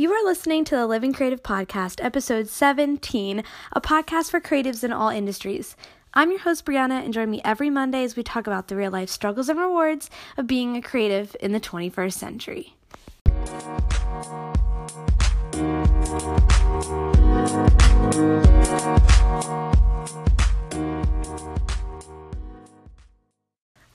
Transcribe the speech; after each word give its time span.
You 0.00 0.10
are 0.12 0.24
listening 0.24 0.64
to 0.64 0.76
the 0.76 0.86
Living 0.86 1.12
Creative 1.12 1.42
Podcast, 1.42 2.02
episode 2.02 2.48
17, 2.48 3.44
a 3.72 3.80
podcast 3.82 4.30
for 4.30 4.40
creatives 4.40 4.82
in 4.82 4.94
all 4.94 5.10
industries. 5.10 5.76
I'm 6.14 6.30
your 6.30 6.40
host, 6.40 6.64
Brianna, 6.64 7.04
and 7.04 7.12
join 7.12 7.30
me 7.30 7.42
every 7.44 7.68
Monday 7.68 8.02
as 8.02 8.16
we 8.16 8.22
talk 8.22 8.46
about 8.46 8.68
the 8.68 8.76
real 8.76 8.90
life 8.90 9.10
struggles 9.10 9.50
and 9.50 9.60
rewards 9.60 10.08
of 10.38 10.46
being 10.46 10.74
a 10.74 10.80
creative 10.80 11.36
in 11.38 11.52
the 11.52 11.60
21st 11.60 12.14
century. 12.14 12.74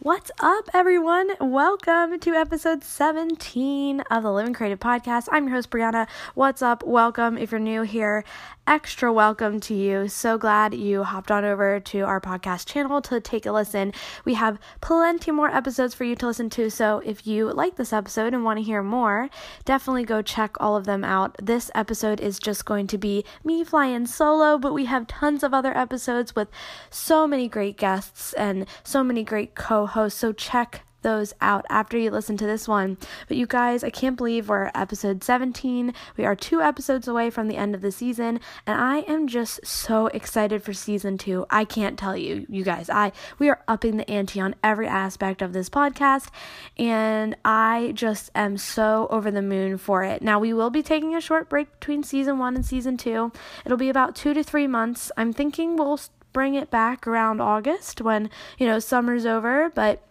What's 0.06 0.30
up, 0.40 0.70
everyone? 0.72 1.32
Welcome 1.42 2.20
to 2.20 2.36
episode 2.36 2.84
17 2.84 4.02
of 4.02 4.22
the 4.22 4.32
Living 4.32 4.54
Creative 4.54 4.80
Podcast. 4.80 5.28
I'm 5.32 5.48
your 5.48 5.55
host, 5.55 5.72
Brianna. 5.72 6.08
What's 6.36 6.62
up? 6.62 6.84
Welcome. 6.84 7.40
If 7.40 7.50
you're 7.50 7.59
new 7.59 7.81
here, 7.81 8.23
extra 8.68 9.12
welcome 9.12 9.59
to 9.62 9.73
you. 9.73 10.08
So 10.08 10.38
glad 10.38 10.76
you 10.76 11.04
hopped 11.04 11.31
on 11.31 11.44
over 11.44 11.80
to 11.80 12.02
our 12.02 12.22
podcast 12.22 12.68
channel 12.68 13.02
to 13.02 13.20
take 13.20 13.48
a 13.48 13.52
listen. 13.52 13.94
We 14.26 14.36
have 14.36 14.59
plenty 14.80 15.31
more 15.31 15.50
episodes 15.50 15.95
for 15.95 16.04
you 16.04 16.16
to 16.17 16.28
listen 16.28 16.52
to. 16.52 16.70
So 16.70 17.02
if 17.03 17.26
you 17.26 17.52
like 17.52 17.76
this 17.76 17.92
episode 17.92 18.36
and 18.36 18.44
want 18.44 18.59
to 18.59 18.64
hear 18.64 18.84
more, 18.84 19.31
definitely 19.66 20.03
go 20.03 20.22
check 20.22 20.56
all 20.59 20.76
of 20.76 20.86
them 20.86 21.03
out. 21.03 21.36
This 21.42 21.72
episode 21.73 22.22
is 22.22 22.38
just 22.38 22.64
going 22.64 22.86
to 22.88 23.00
be 23.00 23.26
me 23.44 23.64
flying 23.64 24.06
solo, 24.06 24.59
but 24.59 24.72
we 24.72 24.86
have 24.86 25.08
tons 25.08 25.42
of 25.42 25.52
other 25.52 25.76
episodes 25.76 26.36
with 26.36 26.50
so 26.92 27.26
many 27.26 27.48
great 27.48 27.76
guests 27.76 28.34
and 28.34 28.67
so 28.84 29.03
many 29.03 29.23
great 29.23 29.56
co 29.56 29.88
hosts. 29.88 29.95
So 29.95 30.34
check 30.34 30.81
those 31.05 31.34
out 31.40 31.66
after 31.70 31.98
you 31.98 32.09
listen 32.09 32.36
to 32.36 32.48
this 32.48 32.67
one. 32.67 32.98
But 33.27 33.38
you 33.38 33.45
guys, 33.45 33.84
I 33.84 33.91
can't 33.91 34.17
believe 34.17 34.49
we're 34.49 34.72
episode 34.73 35.23
17. 35.23 35.94
We 36.17 36.26
are 36.26 36.36
two 36.36 36.62
episodes 36.62 37.08
away 37.08 37.30
from 37.30 37.48
the 37.48 37.55
end 37.55 37.76
of 37.76 37.81
the 37.81 37.91
season, 37.91 38.39
and 38.66 38.81
I 38.81 39.00
am 39.02 39.27
just 39.27 39.66
so 39.66 40.08
excited 40.08 40.64
for 40.64 40.73
season 40.73 41.20
two. 41.20 41.45
I 41.52 41.64
can't 41.64 41.97
tell 41.97 42.17
you, 42.17 42.47
you 42.50 42.64
guys. 42.64 42.89
I 42.89 43.11
we 43.38 43.50
are 43.50 43.64
upping 43.67 43.97
the 43.97 44.09
ante 44.09 44.42
on 44.42 44.55
every 44.64 44.88
aspect 44.88 45.44
of 45.44 45.53
this 45.53 45.70
podcast, 45.70 46.30
and 46.75 47.38
I 47.45 47.92
just 47.94 48.31
am 48.33 48.58
so 48.58 49.08
over 49.11 49.30
the 49.30 49.44
moon 49.44 49.77
for 49.77 50.03
it. 50.03 50.23
Now 50.23 50.39
we 50.39 50.53
will 50.53 50.72
be 50.72 50.81
taking 50.81 51.16
a 51.16 51.22
short 51.22 51.50
break 51.50 51.72
between 51.80 52.02
season 52.02 52.39
one 52.39 52.55
and 52.55 52.66
season 52.66 52.98
two. 52.98 53.31
It'll 53.64 53.77
be 53.77 53.89
about 53.89 54.16
two 54.16 54.33
to 54.33 54.44
three 54.44 54.67
months. 54.67 55.11
I'm 55.16 55.31
thinking 55.31 55.75
we'll 55.77 56.00
bring 56.36 56.53
it 56.53 56.69
back 56.69 57.08
around 57.08 57.39
August 57.39 58.02
when, 58.02 58.30
you 58.58 58.67
know, 58.67 58.78
summer's 58.78 59.25
over, 59.25 59.72
but 59.73 60.03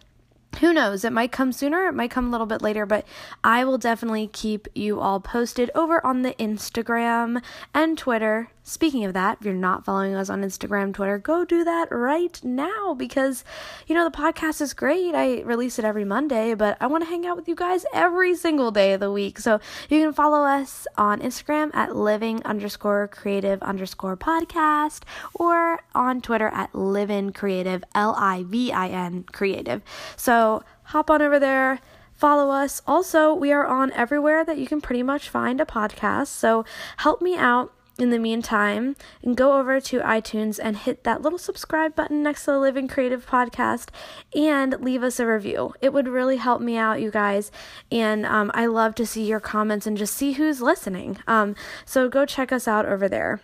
who 0.59 0.73
knows? 0.73 1.05
It 1.05 1.13
might 1.13 1.31
come 1.31 1.51
sooner, 1.51 1.87
it 1.87 1.93
might 1.93 2.09
come 2.09 2.25
a 2.25 2.31
little 2.31 2.47
bit 2.47 2.63
later, 2.63 2.87
but 2.87 3.05
I 3.43 3.63
will 3.63 3.77
definitely 3.77 4.27
keep 4.33 4.67
you 4.73 4.99
all 4.99 5.19
posted 5.19 5.69
over 5.75 6.03
on 6.03 6.23
the 6.23 6.33
Instagram 6.39 7.43
and 7.75 7.95
Twitter. 7.95 8.49
Speaking 8.67 9.05
of 9.05 9.13
that, 9.13 9.37
if 9.39 9.45
you're 9.45 9.53
not 9.53 9.85
following 9.85 10.15
us 10.15 10.27
on 10.27 10.41
Instagram, 10.41 10.91
Twitter, 10.91 11.19
go 11.19 11.45
do 11.45 11.63
that 11.63 11.87
right 11.91 12.43
now 12.43 12.95
because, 12.95 13.43
you 13.85 13.93
know, 13.93 14.03
the 14.03 14.17
podcast 14.17 14.59
is 14.59 14.73
great. 14.73 15.13
I 15.13 15.41
release 15.41 15.77
it 15.77 15.85
every 15.85 16.03
Monday, 16.03 16.55
but 16.55 16.75
I 16.81 16.87
want 16.87 17.03
to 17.03 17.09
hang 17.09 17.27
out 17.27 17.37
with 17.37 17.47
you 17.47 17.53
guys 17.53 17.85
every 17.93 18.35
single 18.35 18.71
day 18.71 18.93
of 18.93 19.01
the 19.01 19.11
week. 19.11 19.37
So 19.37 19.59
you 19.87 20.01
can 20.01 20.13
follow 20.13 20.41
us 20.41 20.87
on 20.97 21.19
Instagram 21.19 21.69
at 21.75 21.95
living 21.95 22.43
underscore 22.43 23.07
creative 23.07 23.61
underscore 23.61 24.17
podcast 24.17 25.03
or 25.35 25.81
on 25.93 26.19
Twitter 26.19 26.47
at 26.47 26.73
living 26.73 27.33
creative, 27.33 27.83
L 27.93 28.15
I 28.17 28.45
V 28.47 28.71
I 28.71 28.87
N 28.87 29.25
creative. 29.31 29.83
So 30.15 30.63
hop 30.85 31.11
on 31.11 31.21
over 31.21 31.39
there 31.39 31.79
follow 32.15 32.49
us. 32.49 32.81
Also, 32.87 33.33
we 33.33 33.51
are 33.51 33.65
on 33.65 33.91
everywhere 33.91 34.45
that 34.45 34.57
you 34.57 34.65
can 34.65 34.79
pretty 34.79 35.03
much 35.03 35.27
find 35.27 35.59
a 35.59 35.65
podcast. 35.65 36.27
So 36.27 36.63
help 36.97 37.21
me 37.21 37.35
out 37.35 37.73
in 37.97 38.09
the 38.09 38.19
meantime, 38.19 38.95
and 39.23 39.37
go 39.37 39.57
over 39.57 39.79
to 39.79 39.99
iTunes 39.99 40.59
and 40.61 40.77
hit 40.77 41.03
that 41.03 41.21
little 41.21 41.39
subscribe 41.39 41.95
button 41.95 42.23
next 42.23 42.45
to 42.45 42.51
the 42.51 42.59
Living 42.59 42.87
Creative 42.87 43.25
podcast 43.25 43.89
and 44.35 44.79
leave 44.81 45.03
us 45.03 45.19
a 45.19 45.25
review. 45.25 45.73
It 45.81 45.93
would 45.93 46.07
really 46.07 46.37
help 46.37 46.61
me 46.61 46.77
out, 46.77 47.01
you 47.01 47.11
guys. 47.11 47.51
And 47.91 48.25
um, 48.25 48.51
I 48.53 48.65
love 48.65 48.95
to 48.95 49.05
see 49.05 49.25
your 49.25 49.39
comments 49.39 49.87
and 49.87 49.97
just 49.97 50.13
see 50.13 50.33
who's 50.33 50.61
listening. 50.61 51.19
Um, 51.27 51.55
so 51.85 52.09
go 52.09 52.25
check 52.25 52.51
us 52.51 52.67
out 52.67 52.85
over 52.85 53.07
there. 53.07 53.39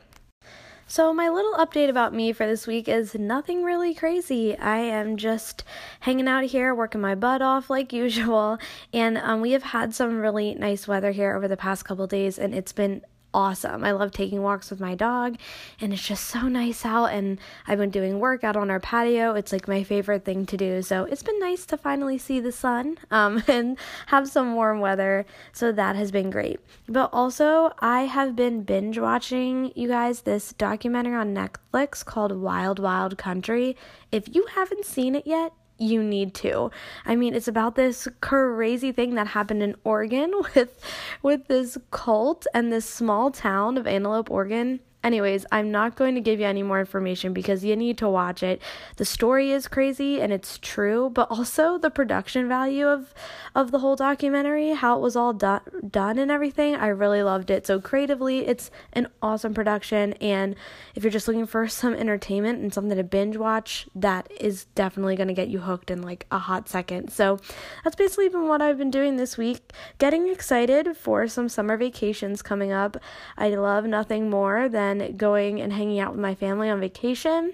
So, 0.92 1.14
my 1.14 1.30
little 1.30 1.54
update 1.54 1.88
about 1.88 2.14
me 2.14 2.34
for 2.34 2.46
this 2.46 2.68
week 2.68 2.90
is 2.90 3.16
nothing 3.16 3.64
really 3.64 3.96
crazy. 3.96 4.58
I 4.58 4.80
am 4.80 5.16
just 5.16 5.64
hanging 6.02 6.28
out 6.28 6.44
here, 6.44 6.76
working 6.76 7.00
my 7.00 7.16
butt 7.16 7.42
off 7.42 7.70
like 7.70 7.94
usual, 7.94 8.58
and 8.92 9.18
um, 9.18 9.40
we 9.40 9.52
have 9.52 9.64
had 9.64 9.96
some 9.96 10.20
really 10.20 10.54
nice 10.54 10.90
weather 10.90 11.12
here 11.12 11.34
over 11.34 11.48
the 11.48 11.56
past 11.56 11.86
couple 11.86 12.08
days, 12.08 12.38
and 12.38 12.54
it's 12.54 12.74
been 12.74 13.04
awesome. 13.34 13.84
I 13.84 13.92
love 13.92 14.12
taking 14.12 14.42
walks 14.42 14.70
with 14.70 14.80
my 14.80 14.96
dog, 14.96 15.38
and 15.80 15.94
it's 15.94 16.06
just 16.06 16.26
so 16.26 16.42
nice 16.48 16.86
out. 16.86 17.08
And 17.08 17.40
I've 17.68 17.78
been 17.78 17.90
doing 17.90 18.20
work 18.20 18.44
out 18.44 18.56
on 18.56 18.70
our 18.70 18.80
patio. 18.80 19.34
It's 19.36 19.52
like 19.52 19.68
my 19.68 19.84
favorite 19.84 20.26
thing 20.26 20.46
to 20.48 20.58
do. 20.58 20.82
So 20.82 21.06
it's 21.06 21.24
been 21.24 21.40
nice 21.40 21.66
to 21.68 21.78
finally 21.78 22.18
see 22.18 22.40
the 22.40 22.52
sun 22.52 22.98
um, 23.12 23.44
and 23.48 23.78
have 24.08 24.28
some 24.28 24.56
warm 24.56 24.80
weather. 24.80 25.26
So 25.54 25.72
that 25.72 25.96
has 25.96 26.12
been 26.12 26.30
great. 26.30 26.60
But 26.88 27.10
also, 27.14 27.72
I 27.80 28.02
have 28.02 28.36
been 28.36 28.64
binge 28.64 28.98
watching, 28.98 29.72
you 29.76 29.88
guys, 29.88 30.22
this 30.22 30.54
documentary 30.54 31.16
on 31.16 31.34
Netflix 31.34 32.04
called 32.04 32.32
Wild 32.32 32.80
Wild 32.80 33.18
Country. 33.18 33.76
If 34.12 34.34
you 34.34 34.46
haven't 34.56 34.86
seen 34.86 35.16
it 35.16 35.26
yet, 35.26 35.54
you 35.82 36.04
need 36.04 36.34
to. 36.36 36.72
I 37.06 37.16
mean, 37.16 37.34
it's 37.34 37.48
about 37.48 37.76
this 37.76 38.08
crazy 38.22 38.92
thing 38.92 39.16
that 39.16 39.28
happened 39.28 39.64
in 39.64 39.76
Oregon 39.84 40.32
with 40.56 40.80
with 41.22 41.48
this 41.48 41.78
cult 41.90 42.46
and 42.54 42.72
this 42.72 42.86
small 42.86 43.32
town 43.32 43.78
of 43.78 43.88
Antelope, 43.88 44.30
Oregon 44.30 44.80
Anyways, 45.04 45.48
I'm 45.52 45.72
not 45.72 45.96
going 45.96 46.14
to 46.14 46.22
give 46.22 46.40
you 46.40 46.46
any 46.46 46.62
more 46.62 46.80
information 46.80 47.34
because 47.34 47.64
you 47.64 47.76
need 47.76 47.98
to 47.98 48.08
watch 48.08 48.44
it. 48.44 48.62
The 48.98 49.06
story 49.06 49.52
is 49.52 49.68
crazy 49.68 50.22
and 50.22 50.32
it's 50.32 50.60
true, 50.60 51.10
but 51.10 51.28
also 51.32 51.80
the 51.80 51.90
production 51.90 52.48
value 52.48 52.88
of 52.88 53.14
of 53.56 53.72
the 53.72 53.80
whole 53.80 53.96
documentary, 53.96 54.72
how 54.72 54.98
it 54.98 55.02
was 55.02 55.16
all 55.16 55.34
done 55.34 55.62
done 55.90 56.20
and 56.20 56.30
everything. 56.30 56.76
I 56.76 56.88
really 56.88 57.24
loved 57.24 57.50
it. 57.50 57.66
So 57.66 57.82
creatively, 57.82 58.46
it's 58.46 58.70
an 58.94 59.08
awesome 59.24 59.54
production 59.56 60.14
and 60.14 60.56
if 60.94 61.04
you're 61.04 61.12
just 61.12 61.28
looking 61.28 61.48
for 61.48 61.68
some 61.82 61.96
entertainment 61.96 62.60
and 62.62 62.72
something 62.72 62.98
to 62.98 63.04
binge 63.04 63.38
watch, 63.38 63.88
that 63.96 64.32
is 64.40 64.66
definitely 64.76 65.16
going 65.16 65.30
to 65.30 65.34
get 65.34 65.48
you 65.48 65.60
hooked 65.60 65.90
in 65.90 66.04
like 66.04 66.28
a 66.30 66.38
hot 66.38 66.70
second. 66.70 67.12
So, 67.12 67.40
that's 67.84 67.96
basically 67.96 68.30
been 68.30 68.48
what 68.48 68.62
I've 68.62 68.78
been 68.78 68.92
doing 68.92 69.18
this 69.18 69.38
week. 69.38 69.72
Getting 69.98 70.30
excited 70.30 70.96
for 70.96 71.28
some 71.28 71.50
summer 71.50 71.78
vacations 71.78 72.42
coming 72.42 72.72
up. 72.72 72.98
I 73.38 73.50
love 73.50 73.86
nothing 73.86 74.30
more 74.30 74.70
than 74.70 74.91
going 75.18 75.62
and 75.62 75.74
hanging 75.74 76.00
out 76.00 76.12
with 76.12 76.20
my 76.20 76.36
family 76.36 76.70
on 76.70 76.80
vacation. 76.80 77.54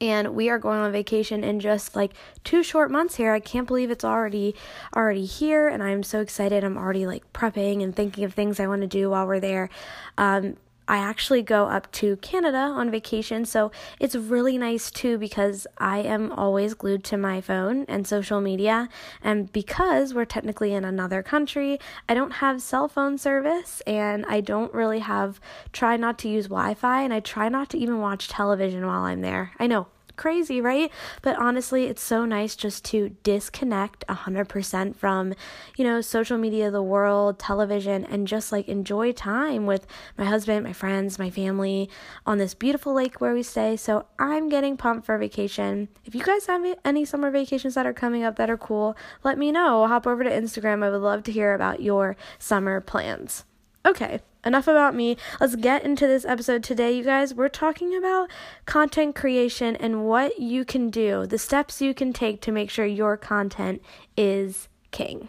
And 0.00 0.34
we 0.34 0.48
are 0.50 0.58
going 0.58 0.80
on 0.80 0.90
vacation 0.92 1.44
in 1.44 1.60
just 1.60 1.94
like 1.94 2.12
two 2.42 2.62
short 2.62 2.90
months 2.90 3.14
here. 3.14 3.32
I 3.32 3.40
can't 3.40 3.66
believe 3.66 3.90
it's 3.90 4.04
already 4.04 4.54
already 4.94 5.24
here 5.24 5.68
and 5.68 5.82
I'm 5.82 6.02
so 6.02 6.20
excited. 6.20 6.64
I'm 6.64 6.76
already 6.76 7.06
like 7.06 7.32
prepping 7.32 7.82
and 7.82 7.94
thinking 7.94 8.24
of 8.24 8.34
things 8.34 8.58
I 8.58 8.66
want 8.66 8.82
to 8.82 8.88
do 8.88 9.10
while 9.10 9.26
we're 9.26 9.40
there. 9.40 9.70
Um, 10.18 10.56
I 10.86 10.98
actually 10.98 11.42
go 11.42 11.66
up 11.66 11.90
to 11.92 12.16
Canada 12.16 12.58
on 12.58 12.90
vacation, 12.90 13.44
so 13.44 13.72
it's 13.98 14.14
really 14.14 14.58
nice 14.58 14.90
too 14.90 15.18
because 15.18 15.66
I 15.78 15.98
am 15.98 16.32
always 16.32 16.74
glued 16.74 17.04
to 17.04 17.16
my 17.16 17.40
phone 17.40 17.84
and 17.88 18.06
social 18.06 18.40
media. 18.40 18.88
And 19.22 19.50
because 19.52 20.12
we're 20.12 20.24
technically 20.24 20.74
in 20.74 20.84
another 20.84 21.22
country, 21.22 21.78
I 22.08 22.14
don't 22.14 22.32
have 22.32 22.60
cell 22.60 22.88
phone 22.88 23.18
service 23.18 23.80
and 23.86 24.26
I 24.26 24.40
don't 24.40 24.72
really 24.74 25.00
have, 25.00 25.40
try 25.72 25.96
not 25.96 26.18
to 26.18 26.28
use 26.28 26.46
Wi 26.46 26.74
Fi, 26.74 27.02
and 27.02 27.14
I 27.14 27.20
try 27.20 27.48
not 27.48 27.70
to 27.70 27.78
even 27.78 28.00
watch 28.00 28.28
television 28.28 28.86
while 28.86 29.04
I'm 29.04 29.22
there. 29.22 29.52
I 29.58 29.66
know, 29.66 29.86
crazy, 30.16 30.60
right? 30.60 30.90
But 31.22 31.36
honestly, 31.38 31.84
it's 31.84 32.02
so 32.02 32.24
nice 32.24 32.56
just 32.56 32.84
to 32.86 33.16
disconnect 33.22 34.04
100% 34.08 34.96
from, 34.96 35.34
you 35.76 35.84
know, 35.84 36.00
social 36.00 36.38
media, 36.38 36.70
the 36.70 36.82
world, 36.82 37.38
television, 37.38 38.04
and 38.04 38.26
just 38.26 38.52
like 38.52 38.68
enjoy 38.68 39.12
time 39.12 39.66
with 39.66 39.86
my 40.16 40.24
husband, 40.24 40.64
my 40.64 40.72
friends, 40.72 41.18
my 41.18 41.30
family 41.30 41.88
on 42.26 42.38
this 42.38 42.54
beautiful 42.54 42.94
lake 42.94 43.20
where 43.20 43.34
we 43.34 43.42
stay. 43.42 43.76
So 43.76 44.06
I'm 44.18 44.48
getting 44.48 44.76
pumped 44.76 45.06
for 45.06 45.18
vacation. 45.18 45.88
If 46.04 46.14
you 46.14 46.22
guys 46.22 46.46
have 46.46 46.64
any 46.84 47.04
summer 47.04 47.30
vacations 47.30 47.74
that 47.74 47.86
are 47.86 47.92
coming 47.92 48.24
up 48.24 48.36
that 48.36 48.50
are 48.50 48.56
cool, 48.56 48.96
let 49.22 49.38
me 49.38 49.52
know. 49.52 49.86
Hop 49.86 50.06
over 50.06 50.24
to 50.24 50.30
Instagram. 50.30 50.84
I 50.84 50.90
would 50.90 51.00
love 51.00 51.22
to 51.24 51.32
hear 51.32 51.54
about 51.54 51.80
your 51.80 52.16
summer 52.38 52.80
plans. 52.80 53.44
Okay, 53.86 54.20
enough 54.44 54.68
about 54.68 54.94
me. 54.94 55.16
Let's 55.40 55.56
get 55.56 55.84
into 55.84 56.06
this 56.06 56.24
episode 56.24 56.62
today, 56.62 56.92
you 56.92 57.04
guys. 57.04 57.34
We're 57.34 57.48
talking 57.48 57.96
about 57.96 58.30
content 58.66 59.14
creation 59.14 59.76
and 59.76 60.06
what 60.06 60.38
you 60.38 60.64
can 60.64 60.90
do, 60.90 61.26
the 61.26 61.38
steps 61.38 61.80
you 61.80 61.94
can 61.94 62.12
take 62.12 62.40
to 62.42 62.52
make 62.52 62.70
sure 62.70 62.86
your 62.86 63.16
content 63.16 63.82
is 64.16 64.68
king. 64.90 65.28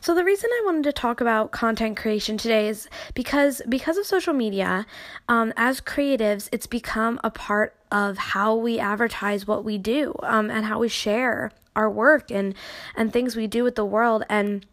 So 0.00 0.14
the 0.14 0.24
reason 0.24 0.50
I 0.52 0.62
wanted 0.64 0.84
to 0.84 0.92
talk 0.92 1.20
about 1.20 1.52
content 1.52 1.96
creation 1.96 2.36
today 2.36 2.68
is 2.68 2.88
because 3.14 3.62
because 3.68 3.96
of 3.96 4.06
social 4.06 4.34
media, 4.34 4.86
um, 5.28 5.52
as 5.56 5.80
creatives, 5.80 6.48
it's 6.52 6.66
become 6.66 7.18
a 7.24 7.30
part 7.30 7.74
of 7.90 8.18
how 8.18 8.54
we 8.54 8.78
advertise 8.78 9.46
what 9.46 9.64
we 9.64 9.78
do 9.78 10.14
um, 10.22 10.50
and 10.50 10.66
how 10.66 10.78
we 10.78 10.88
share 10.88 11.50
our 11.74 11.90
work 11.90 12.30
and 12.30 12.54
and 12.94 13.12
things 13.12 13.36
we 13.36 13.46
do 13.46 13.64
with 13.64 13.74
the 13.74 13.84
world 13.84 14.24
and 14.28 14.66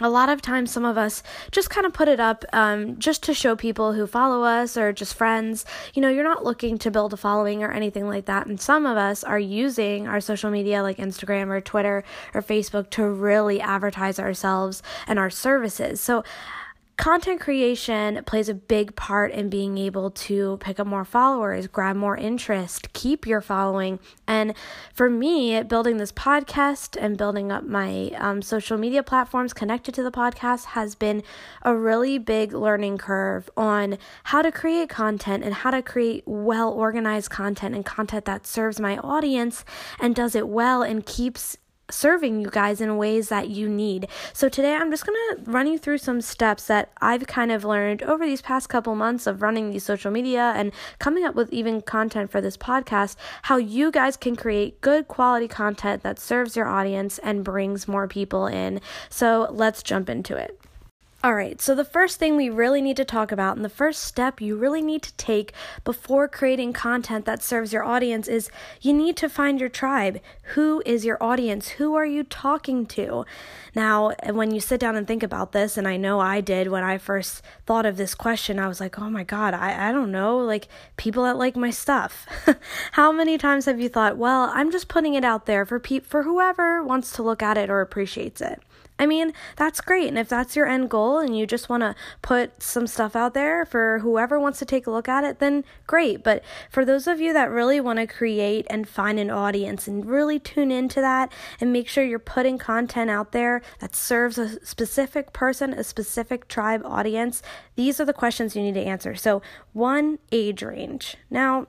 a 0.00 0.10
lot 0.10 0.28
of 0.28 0.42
times 0.42 0.70
some 0.70 0.84
of 0.84 0.98
us 0.98 1.22
just 1.50 1.70
kind 1.70 1.86
of 1.86 1.92
put 1.92 2.08
it 2.08 2.20
up 2.20 2.44
um, 2.52 2.98
just 2.98 3.22
to 3.24 3.34
show 3.34 3.56
people 3.56 3.92
who 3.92 4.06
follow 4.06 4.42
us 4.42 4.76
or 4.76 4.92
just 4.92 5.14
friends. 5.14 5.64
You 5.94 6.02
know 6.02 6.08
you're 6.08 6.24
not 6.24 6.44
looking 6.44 6.78
to 6.78 6.90
build 6.90 7.12
a 7.12 7.16
following 7.16 7.62
or 7.62 7.72
anything 7.72 8.06
like 8.06 8.26
that. 8.26 8.46
And 8.46 8.60
some 8.60 8.86
of 8.86 8.96
us 8.96 9.24
are 9.24 9.38
using 9.38 10.06
our 10.06 10.20
social 10.20 10.50
media 10.50 10.82
like 10.82 10.98
instagram 10.98 11.48
or 11.48 11.60
twitter 11.60 12.04
or 12.34 12.42
facebook 12.42 12.90
to 12.90 13.04
really 13.08 13.60
advertise 13.60 14.18
ourselves 14.18 14.82
and 15.06 15.18
our 15.18 15.30
services. 15.30 16.00
So 16.00 16.24
content 16.96 17.40
creation 17.40 18.22
plays 18.24 18.48
a 18.48 18.54
big 18.54 18.96
part 18.96 19.30
in 19.32 19.50
being 19.50 19.76
able 19.76 20.10
to 20.10 20.56
pick 20.60 20.80
up 20.80 20.86
more 20.86 21.04
followers, 21.04 21.66
grab 21.66 21.94
more 21.94 22.16
interest, 22.16 22.92
keep 22.94 23.26
your 23.26 23.40
following. 23.40 23.98
And 24.26 24.54
for 24.94 25.10
me, 25.10 25.62
building 25.62 25.98
this 25.98 26.12
podcast 26.12 26.96
and 27.00 27.18
building 27.18 27.52
up 27.52 27.64
my 27.64 28.10
um, 28.16 28.40
social 28.40 28.78
media 28.78 29.02
platforms 29.02 29.52
connected 29.52 29.94
to 29.94 30.02
the 30.02 30.10
podcast 30.10 30.66
has 30.66 30.94
been 30.94 31.22
a 31.62 31.76
really 31.76 32.18
big 32.18 32.52
learning 32.52 32.98
curve 32.98 33.50
on 33.56 33.98
how 34.24 34.40
to 34.40 34.50
create 34.50 34.88
content 34.88 35.44
and 35.44 35.54
how 35.54 35.70
to 35.70 35.82
create 35.82 36.22
well 36.26 36.72
organized 36.72 37.30
content 37.30 37.74
and 37.74 37.84
content 37.84 38.24
that 38.24 38.46
serves 38.46 38.80
my 38.80 38.96
audience 38.98 39.64
and 40.00 40.14
does 40.14 40.34
it 40.34 40.48
well 40.48 40.82
and 40.82 41.04
keeps 41.04 41.58
serving 41.90 42.40
you 42.40 42.50
guys 42.50 42.80
in 42.80 42.96
ways 42.96 43.28
that 43.28 43.48
you 43.48 43.68
need. 43.68 44.08
So 44.32 44.48
today 44.48 44.74
I'm 44.74 44.90
just 44.90 45.06
going 45.06 45.16
to 45.16 45.50
run 45.50 45.66
you 45.66 45.78
through 45.78 45.98
some 45.98 46.20
steps 46.20 46.66
that 46.66 46.90
I've 47.00 47.26
kind 47.26 47.52
of 47.52 47.64
learned 47.64 48.02
over 48.02 48.26
these 48.26 48.42
past 48.42 48.68
couple 48.68 48.94
months 48.94 49.26
of 49.26 49.42
running 49.42 49.70
these 49.70 49.84
social 49.84 50.10
media 50.10 50.52
and 50.56 50.72
coming 50.98 51.24
up 51.24 51.34
with 51.34 51.52
even 51.52 51.82
content 51.82 52.30
for 52.30 52.40
this 52.40 52.56
podcast, 52.56 53.16
how 53.42 53.56
you 53.56 53.90
guys 53.90 54.16
can 54.16 54.36
create 54.36 54.80
good 54.80 55.08
quality 55.08 55.48
content 55.48 56.02
that 56.02 56.18
serves 56.18 56.56
your 56.56 56.66
audience 56.66 57.18
and 57.18 57.44
brings 57.44 57.86
more 57.86 58.08
people 58.08 58.46
in. 58.46 58.80
So 59.08 59.48
let's 59.50 59.82
jump 59.82 60.08
into 60.08 60.36
it. 60.36 60.60
All 61.26 61.34
right, 61.34 61.60
so 61.60 61.74
the 61.74 61.84
first 61.84 62.20
thing 62.20 62.36
we 62.36 62.48
really 62.48 62.80
need 62.80 62.96
to 62.98 63.04
talk 63.04 63.32
about, 63.32 63.56
and 63.56 63.64
the 63.64 63.68
first 63.68 64.04
step 64.04 64.40
you 64.40 64.54
really 64.54 64.80
need 64.80 65.02
to 65.02 65.12
take 65.14 65.52
before 65.82 66.28
creating 66.28 66.72
content 66.72 67.24
that 67.24 67.42
serves 67.42 67.72
your 67.72 67.82
audience 67.82 68.28
is 68.28 68.48
you 68.80 68.92
need 68.92 69.16
to 69.16 69.28
find 69.28 69.58
your 69.58 69.68
tribe. 69.68 70.20
Who 70.54 70.84
is 70.86 71.04
your 71.04 71.20
audience? 71.20 71.70
Who 71.70 71.96
are 71.96 72.06
you 72.06 72.22
talking 72.22 72.86
to? 72.86 73.26
Now, 73.74 74.12
when 74.30 74.52
you 74.52 74.60
sit 74.60 74.78
down 74.78 74.94
and 74.94 75.04
think 75.04 75.24
about 75.24 75.50
this, 75.50 75.76
and 75.76 75.88
I 75.88 75.96
know 75.96 76.20
I 76.20 76.40
did 76.40 76.68
when 76.68 76.84
I 76.84 76.96
first 76.96 77.42
thought 77.66 77.86
of 77.86 77.96
this 77.96 78.14
question, 78.14 78.60
I 78.60 78.68
was 78.68 78.78
like, 78.78 78.96
oh 78.96 79.10
my 79.10 79.24
God, 79.24 79.52
I, 79.52 79.88
I 79.88 79.90
don't 79.90 80.12
know, 80.12 80.38
like 80.38 80.68
people 80.96 81.24
that 81.24 81.38
like 81.38 81.56
my 81.56 81.70
stuff. 81.70 82.24
How 82.92 83.10
many 83.10 83.36
times 83.36 83.64
have 83.64 83.80
you 83.80 83.88
thought, 83.88 84.16
well, 84.16 84.52
I'm 84.54 84.70
just 84.70 84.86
putting 84.86 85.14
it 85.14 85.24
out 85.24 85.46
there 85.46 85.66
for 85.66 85.80
pe- 85.80 85.98
for 85.98 86.22
whoever 86.22 86.84
wants 86.84 87.10
to 87.14 87.24
look 87.24 87.42
at 87.42 87.58
it 87.58 87.68
or 87.68 87.80
appreciates 87.80 88.40
it? 88.40 88.62
I 88.98 89.06
mean, 89.06 89.32
that's 89.56 89.80
great. 89.80 90.08
And 90.08 90.18
if 90.18 90.28
that's 90.28 90.56
your 90.56 90.66
end 90.66 90.88
goal 90.88 91.18
and 91.18 91.36
you 91.36 91.46
just 91.46 91.68
want 91.68 91.82
to 91.82 91.94
put 92.22 92.62
some 92.62 92.86
stuff 92.86 93.14
out 93.14 93.34
there 93.34 93.66
for 93.66 93.98
whoever 93.98 94.40
wants 94.40 94.58
to 94.60 94.64
take 94.64 94.86
a 94.86 94.90
look 94.90 95.08
at 95.08 95.22
it, 95.22 95.38
then 95.38 95.64
great. 95.86 96.22
But 96.22 96.42
for 96.70 96.84
those 96.84 97.06
of 97.06 97.20
you 97.20 97.32
that 97.34 97.50
really 97.50 97.80
want 97.80 97.98
to 97.98 98.06
create 98.06 98.66
and 98.70 98.88
find 98.88 99.18
an 99.18 99.30
audience 99.30 99.86
and 99.86 100.06
really 100.06 100.38
tune 100.38 100.70
into 100.70 101.00
that 101.00 101.30
and 101.60 101.72
make 101.72 101.88
sure 101.88 102.04
you're 102.04 102.18
putting 102.18 102.56
content 102.56 103.10
out 103.10 103.32
there 103.32 103.60
that 103.80 103.94
serves 103.94 104.38
a 104.38 104.64
specific 104.64 105.32
person, 105.34 105.74
a 105.74 105.84
specific 105.84 106.48
tribe 106.48 106.82
audience, 106.84 107.42
these 107.74 108.00
are 108.00 108.06
the 108.06 108.12
questions 108.14 108.56
you 108.56 108.62
need 108.62 108.74
to 108.74 108.80
answer. 108.80 109.14
So, 109.14 109.42
one, 109.74 110.18
age 110.32 110.62
range. 110.62 111.16
Now, 111.28 111.66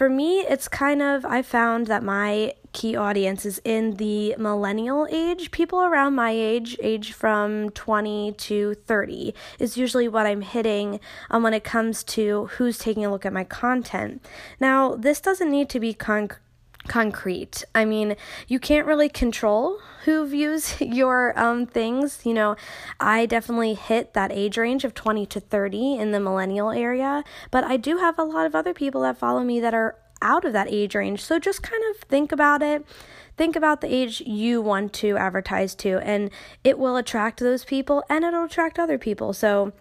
for 0.00 0.08
me, 0.08 0.40
it's 0.40 0.66
kind 0.66 1.02
of, 1.02 1.26
I 1.26 1.42
found 1.42 1.86
that 1.88 2.02
my 2.02 2.54
key 2.72 2.96
audience 2.96 3.44
is 3.44 3.60
in 3.66 3.96
the 3.96 4.34
millennial 4.38 5.06
age. 5.10 5.50
People 5.50 5.82
around 5.82 6.14
my 6.14 6.30
age, 6.30 6.74
age 6.80 7.12
from 7.12 7.68
20 7.68 8.32
to 8.32 8.72
30, 8.72 9.34
is 9.58 9.76
usually 9.76 10.08
what 10.08 10.24
I'm 10.24 10.40
hitting 10.40 11.00
um, 11.30 11.42
when 11.42 11.52
it 11.52 11.64
comes 11.64 12.02
to 12.04 12.46
who's 12.52 12.78
taking 12.78 13.04
a 13.04 13.10
look 13.10 13.26
at 13.26 13.34
my 13.34 13.44
content. 13.44 14.24
Now, 14.58 14.94
this 14.94 15.20
doesn't 15.20 15.50
need 15.50 15.68
to 15.68 15.78
be 15.78 15.92
concrete 15.92 16.40
concrete. 16.90 17.62
I 17.72 17.84
mean, 17.84 18.16
you 18.48 18.58
can't 18.58 18.84
really 18.84 19.08
control 19.08 19.78
who 20.06 20.26
views 20.26 20.74
your 20.80 21.38
um 21.38 21.64
things. 21.64 22.20
You 22.24 22.34
know, 22.34 22.56
I 22.98 23.26
definitely 23.26 23.74
hit 23.74 24.12
that 24.14 24.32
age 24.32 24.58
range 24.58 24.84
of 24.84 24.92
20 24.92 25.24
to 25.26 25.40
30 25.40 25.94
in 25.94 26.10
the 26.10 26.18
millennial 26.18 26.70
area, 26.72 27.22
but 27.52 27.62
I 27.62 27.76
do 27.76 27.98
have 27.98 28.18
a 28.18 28.24
lot 28.24 28.44
of 28.44 28.56
other 28.56 28.74
people 28.74 29.02
that 29.02 29.16
follow 29.16 29.44
me 29.44 29.60
that 29.60 29.72
are 29.72 29.96
out 30.20 30.44
of 30.44 30.52
that 30.52 30.66
age 30.68 30.96
range. 30.96 31.22
So 31.22 31.38
just 31.38 31.62
kind 31.62 31.82
of 31.90 32.02
think 32.08 32.32
about 32.32 32.60
it. 32.60 32.84
Think 33.36 33.54
about 33.54 33.80
the 33.80 33.94
age 33.94 34.20
you 34.22 34.60
want 34.60 34.92
to 34.94 35.16
advertise 35.16 35.76
to, 35.76 36.00
and 36.00 36.28
it 36.64 36.76
will 36.76 36.96
attract 36.96 37.38
those 37.38 37.64
people 37.64 38.02
and 38.10 38.24
it'll 38.24 38.44
attract 38.44 38.80
other 38.80 38.98
people. 38.98 39.32
So 39.32 39.72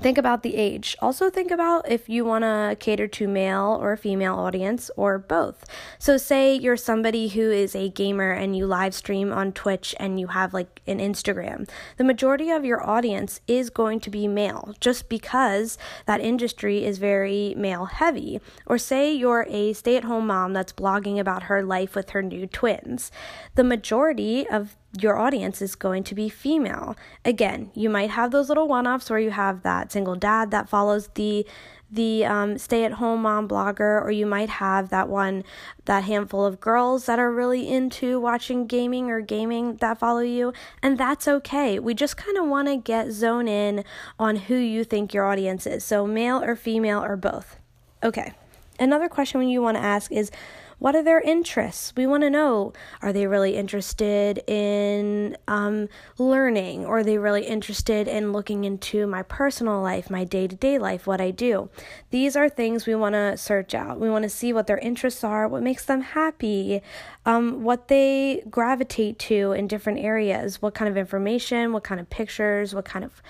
Think 0.00 0.18
about 0.18 0.42
the 0.42 0.56
age. 0.56 0.94
Also, 1.00 1.30
think 1.30 1.50
about 1.50 1.90
if 1.90 2.06
you 2.06 2.24
want 2.24 2.44
to 2.44 2.76
cater 2.78 3.08
to 3.08 3.26
male 3.26 3.78
or 3.80 3.96
female 3.96 4.34
audience 4.34 4.90
or 4.94 5.18
both. 5.18 5.64
So, 5.98 6.18
say 6.18 6.54
you're 6.54 6.76
somebody 6.76 7.28
who 7.28 7.50
is 7.50 7.74
a 7.74 7.88
gamer 7.88 8.30
and 8.30 8.54
you 8.54 8.66
live 8.66 8.94
stream 8.94 9.32
on 9.32 9.52
Twitch 9.52 9.94
and 9.98 10.20
you 10.20 10.28
have 10.28 10.52
like 10.52 10.82
an 10.86 10.98
Instagram. 10.98 11.66
The 11.96 12.04
majority 12.04 12.50
of 12.50 12.64
your 12.64 12.86
audience 12.86 13.40
is 13.48 13.70
going 13.70 14.00
to 14.00 14.10
be 14.10 14.28
male 14.28 14.74
just 14.80 15.08
because 15.08 15.78
that 16.04 16.20
industry 16.20 16.84
is 16.84 16.98
very 16.98 17.54
male 17.56 17.86
heavy. 17.86 18.40
Or 18.66 18.76
say 18.76 19.12
you're 19.12 19.46
a 19.48 19.72
stay 19.72 19.96
at 19.96 20.04
home 20.04 20.26
mom 20.26 20.52
that's 20.52 20.74
blogging 20.74 21.18
about 21.18 21.44
her 21.44 21.62
life 21.62 21.94
with 21.94 22.10
her 22.10 22.22
new 22.22 22.46
twins. 22.46 23.10
The 23.54 23.64
majority 23.64 24.46
of 24.46 24.76
your 25.02 25.18
audience 25.18 25.60
is 25.62 25.74
going 25.74 26.04
to 26.04 26.14
be 26.14 26.28
female. 26.28 26.96
Again, 27.24 27.70
you 27.74 27.88
might 27.88 28.10
have 28.10 28.30
those 28.30 28.48
little 28.48 28.68
one 28.68 28.86
offs 28.86 29.10
where 29.10 29.18
you 29.18 29.30
have 29.30 29.62
that 29.62 29.92
single 29.92 30.16
dad 30.16 30.50
that 30.50 30.68
follows 30.68 31.08
the 31.14 31.46
the 31.88 32.24
um, 32.24 32.58
stay 32.58 32.84
at 32.84 32.94
home 32.94 33.22
mom 33.22 33.48
blogger, 33.48 34.02
or 34.02 34.10
you 34.10 34.26
might 34.26 34.48
have 34.48 34.88
that 34.88 35.08
one, 35.08 35.44
that 35.84 36.02
handful 36.02 36.44
of 36.44 36.60
girls 36.60 37.06
that 37.06 37.18
are 37.18 37.30
really 37.30 37.68
into 37.68 38.18
watching 38.18 38.66
gaming 38.66 39.08
or 39.10 39.20
gaming 39.20 39.76
that 39.76 39.98
follow 39.98 40.20
you, 40.20 40.52
and 40.82 40.98
that's 40.98 41.28
okay. 41.28 41.78
We 41.78 41.94
just 41.94 42.16
kind 42.16 42.36
of 42.36 42.46
want 42.46 42.68
to 42.68 42.76
get 42.76 43.12
zone 43.12 43.46
in 43.46 43.84
on 44.18 44.36
who 44.36 44.56
you 44.56 44.82
think 44.82 45.14
your 45.14 45.26
audience 45.26 45.66
is. 45.66 45.84
So, 45.84 46.06
male 46.06 46.42
or 46.42 46.56
female 46.56 47.04
or 47.04 47.16
both. 47.16 47.56
Okay. 48.02 48.32
Another 48.78 49.08
question 49.08 49.48
you 49.48 49.62
want 49.62 49.76
to 49.76 49.82
ask 49.82 50.12
is 50.12 50.30
what 50.78 50.94
are 50.94 51.02
their 51.02 51.20
interests? 51.20 51.92
We 51.96 52.06
want 52.06 52.22
to 52.22 52.30
know 52.30 52.72
are 53.00 53.12
they 53.12 53.26
really 53.26 53.56
interested 53.56 54.38
in 54.46 55.36
um, 55.48 55.88
learning? 56.18 56.84
Or 56.84 56.98
are 56.98 57.04
they 57.04 57.18
really 57.18 57.46
interested 57.46 58.06
in 58.06 58.32
looking 58.32 58.64
into 58.64 59.06
my 59.06 59.22
personal 59.22 59.80
life, 59.80 60.10
my 60.10 60.24
day 60.24 60.46
to 60.46 60.56
day 60.56 60.78
life, 60.78 61.06
what 61.06 61.20
I 61.20 61.30
do? 61.30 61.70
These 62.10 62.36
are 62.36 62.48
things 62.48 62.86
we 62.86 62.94
want 62.94 63.14
to 63.14 63.36
search 63.36 63.74
out. 63.74 63.98
We 63.98 64.10
want 64.10 64.24
to 64.24 64.28
see 64.28 64.52
what 64.52 64.66
their 64.66 64.78
interests 64.78 65.24
are, 65.24 65.48
what 65.48 65.62
makes 65.62 65.84
them 65.84 66.02
happy, 66.02 66.82
um, 67.24 67.62
what 67.64 67.88
they 67.88 68.42
gravitate 68.50 69.18
to 69.20 69.52
in 69.52 69.66
different 69.66 70.00
areas, 70.00 70.60
what 70.60 70.74
kind 70.74 70.90
of 70.90 70.96
information, 70.96 71.72
what 71.72 71.84
kind 71.84 72.00
of 72.00 72.10
pictures, 72.10 72.74
what 72.74 72.84
kind 72.84 73.04
of 73.04 73.22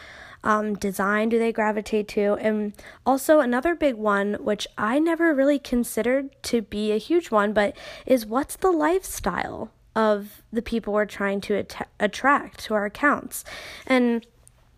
um, 0.46 0.74
design 0.74 1.28
do 1.28 1.40
they 1.40 1.52
gravitate 1.52 2.06
to? 2.08 2.34
And 2.34 2.72
also, 3.04 3.40
another 3.40 3.74
big 3.74 3.96
one, 3.96 4.34
which 4.34 4.66
I 4.78 5.00
never 5.00 5.34
really 5.34 5.58
considered 5.58 6.30
to 6.44 6.62
be 6.62 6.92
a 6.92 6.98
huge 6.98 7.32
one, 7.32 7.52
but 7.52 7.76
is 8.06 8.24
what's 8.24 8.56
the 8.56 8.70
lifestyle 8.70 9.72
of 9.96 10.42
the 10.52 10.62
people 10.62 10.92
we're 10.92 11.04
trying 11.04 11.40
to 11.42 11.58
at- 11.58 11.88
attract 11.98 12.60
to 12.60 12.74
our 12.74 12.84
accounts? 12.84 13.44
And 13.86 14.24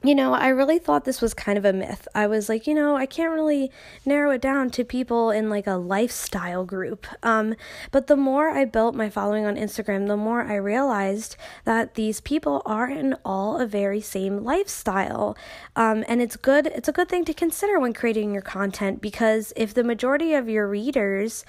you 0.04 0.14
know, 0.14 0.32
I 0.32 0.48
really 0.48 0.78
thought 0.78 1.04
this 1.04 1.20
was 1.20 1.34
kind 1.34 1.58
of 1.58 1.64
a 1.64 1.72
myth. 1.72 2.06
I 2.14 2.28
was 2.28 2.48
like, 2.48 2.68
you 2.68 2.74
know, 2.74 2.96
I 2.96 3.04
can't 3.04 3.32
really 3.32 3.72
narrow 4.06 4.30
it 4.30 4.40
down 4.40 4.70
to 4.70 4.84
people 4.84 5.32
in 5.32 5.50
like 5.50 5.66
a 5.66 5.74
lifestyle 5.74 6.64
group. 6.64 7.04
Um, 7.24 7.56
but 7.90 8.06
the 8.06 8.16
more 8.16 8.50
I 8.50 8.64
built 8.64 8.94
my 8.94 9.10
following 9.10 9.44
on 9.44 9.56
Instagram, 9.56 10.06
the 10.06 10.16
more 10.16 10.42
I 10.42 10.54
realized 10.54 11.34
that 11.64 11.94
these 11.94 12.20
people 12.20 12.62
are 12.64 12.88
in 12.88 13.16
all 13.24 13.58
a 13.58 13.66
very 13.66 14.00
same 14.00 14.44
lifestyle. 14.44 15.36
Um, 15.74 16.04
and 16.06 16.22
it's 16.22 16.36
good, 16.36 16.68
it's 16.68 16.88
a 16.88 16.92
good 16.92 17.08
thing 17.08 17.24
to 17.24 17.34
consider 17.34 17.80
when 17.80 17.92
creating 17.92 18.32
your 18.32 18.42
content 18.42 19.00
because 19.00 19.52
if 19.56 19.74
the 19.74 19.82
majority 19.82 20.32
of 20.32 20.48
your 20.48 20.68
readers 20.68 21.44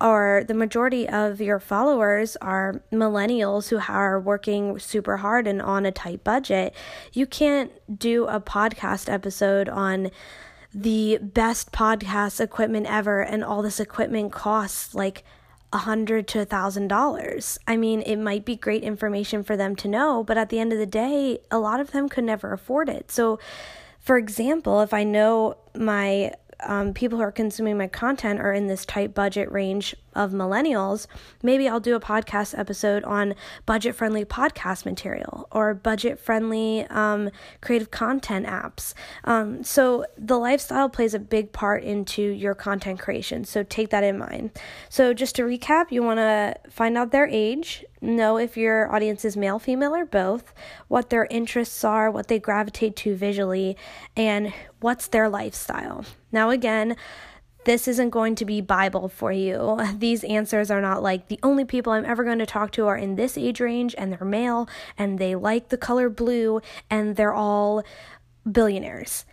or 0.00 0.44
the 0.46 0.54
majority 0.54 1.08
of 1.08 1.40
your 1.40 1.58
followers 1.58 2.36
are 2.36 2.82
millennials 2.92 3.68
who 3.68 3.80
are 3.92 4.20
working 4.20 4.78
super 4.78 5.18
hard 5.18 5.46
and 5.46 5.62
on 5.62 5.86
a 5.86 5.92
tight 5.92 6.22
budget, 6.22 6.74
you 7.12 7.26
can't 7.26 7.72
do 7.98 8.26
a 8.26 8.40
podcast 8.40 9.10
episode 9.10 9.68
on 9.68 10.10
the 10.74 11.18
best 11.22 11.72
podcast 11.72 12.40
equipment 12.40 12.86
ever 12.86 13.22
and 13.22 13.42
all 13.42 13.62
this 13.62 13.80
equipment 13.80 14.32
costs 14.32 14.94
like 14.94 15.24
a 15.72 15.78
hundred 15.78 16.28
to 16.28 16.40
a 16.40 16.44
thousand 16.44 16.88
dollars. 16.88 17.58
I 17.66 17.76
mean, 17.76 18.02
it 18.02 18.16
might 18.16 18.44
be 18.44 18.56
great 18.56 18.82
information 18.82 19.42
for 19.42 19.56
them 19.56 19.74
to 19.76 19.88
know, 19.88 20.22
but 20.22 20.36
at 20.36 20.50
the 20.50 20.58
end 20.58 20.72
of 20.72 20.78
the 20.78 20.86
day, 20.86 21.38
a 21.50 21.58
lot 21.58 21.80
of 21.80 21.92
them 21.92 22.08
could 22.08 22.24
never 22.24 22.52
afford 22.52 22.88
it. 22.88 23.10
So, 23.10 23.38
for 23.98 24.16
example, 24.18 24.82
if 24.82 24.94
I 24.94 25.02
know 25.02 25.56
my 25.74 26.32
um, 26.60 26.94
people 26.94 27.18
who 27.18 27.24
are 27.24 27.32
consuming 27.32 27.76
my 27.76 27.88
content 27.88 28.40
are 28.40 28.52
in 28.52 28.66
this 28.66 28.84
tight 28.84 29.14
budget 29.14 29.50
range, 29.50 29.94
of 30.16 30.32
millennials, 30.32 31.06
maybe 31.42 31.68
I'll 31.68 31.80
do 31.80 31.94
a 31.94 32.00
podcast 32.00 32.58
episode 32.58 33.04
on 33.04 33.34
budget 33.66 33.94
friendly 33.94 34.24
podcast 34.24 34.84
material 34.84 35.46
or 35.52 35.74
budget 35.74 36.18
friendly 36.18 36.86
um, 36.90 37.30
creative 37.60 37.90
content 37.90 38.46
apps. 38.46 38.94
Um, 39.24 39.62
so 39.62 40.06
the 40.16 40.38
lifestyle 40.38 40.88
plays 40.88 41.14
a 41.14 41.18
big 41.18 41.52
part 41.52 41.84
into 41.84 42.22
your 42.22 42.54
content 42.54 42.98
creation. 42.98 43.44
So 43.44 43.62
take 43.62 43.90
that 43.90 44.02
in 44.02 44.18
mind. 44.18 44.50
So 44.88 45.14
just 45.14 45.36
to 45.36 45.42
recap, 45.42 45.92
you 45.92 46.02
want 46.02 46.18
to 46.18 46.56
find 46.70 46.96
out 46.96 47.12
their 47.12 47.28
age, 47.28 47.84
know 48.00 48.38
if 48.38 48.56
your 48.56 48.92
audience 48.94 49.24
is 49.24 49.36
male, 49.36 49.58
female, 49.58 49.94
or 49.94 50.04
both, 50.04 50.54
what 50.88 51.10
their 51.10 51.26
interests 51.30 51.84
are, 51.84 52.10
what 52.10 52.28
they 52.28 52.38
gravitate 52.38 52.96
to 52.96 53.14
visually, 53.14 53.76
and 54.16 54.52
what's 54.80 55.08
their 55.08 55.28
lifestyle. 55.28 56.04
Now, 56.32 56.50
again, 56.50 56.96
this 57.66 57.88
isn't 57.88 58.10
going 58.10 58.36
to 58.36 58.44
be 58.44 58.60
Bible 58.60 59.08
for 59.08 59.32
you. 59.32 59.78
These 59.98 60.24
answers 60.24 60.70
are 60.70 60.80
not 60.80 61.02
like 61.02 61.28
the 61.28 61.40
only 61.42 61.64
people 61.64 61.92
I'm 61.92 62.04
ever 62.06 62.24
going 62.24 62.38
to 62.38 62.46
talk 62.46 62.70
to 62.72 62.86
are 62.86 62.96
in 62.96 63.16
this 63.16 63.36
age 63.36 63.60
range 63.60 63.94
and 63.98 64.12
they're 64.12 64.24
male 64.24 64.68
and 64.96 65.18
they 65.18 65.34
like 65.34 65.68
the 65.68 65.76
color 65.76 66.08
blue 66.08 66.62
and 66.88 67.16
they're 67.16 67.34
all 67.34 67.82
billionaires. 68.50 69.24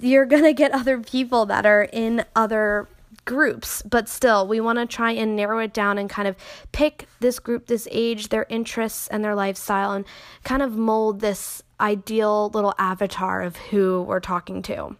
You're 0.00 0.26
going 0.34 0.42
to 0.42 0.52
get 0.52 0.72
other 0.72 0.98
people 0.98 1.46
that 1.46 1.64
are 1.64 1.84
in 1.92 2.24
other 2.34 2.88
groups, 3.24 3.82
but 3.82 4.08
still, 4.08 4.48
we 4.48 4.58
want 4.60 4.80
to 4.80 4.86
try 4.86 5.12
and 5.12 5.36
narrow 5.36 5.60
it 5.60 5.72
down 5.72 5.98
and 5.98 6.10
kind 6.10 6.26
of 6.26 6.34
pick 6.72 7.06
this 7.20 7.38
group, 7.38 7.66
this 7.66 7.86
age, 7.92 8.30
their 8.30 8.46
interests, 8.48 9.06
and 9.08 9.22
their 9.22 9.36
lifestyle, 9.36 9.92
and 9.92 10.04
kind 10.42 10.62
of 10.62 10.76
mold 10.76 11.20
this 11.20 11.62
ideal 11.78 12.50
little 12.52 12.74
avatar 12.78 13.42
of 13.42 13.56
who 13.56 14.02
we're 14.02 14.18
talking 14.18 14.62
to. 14.62 14.96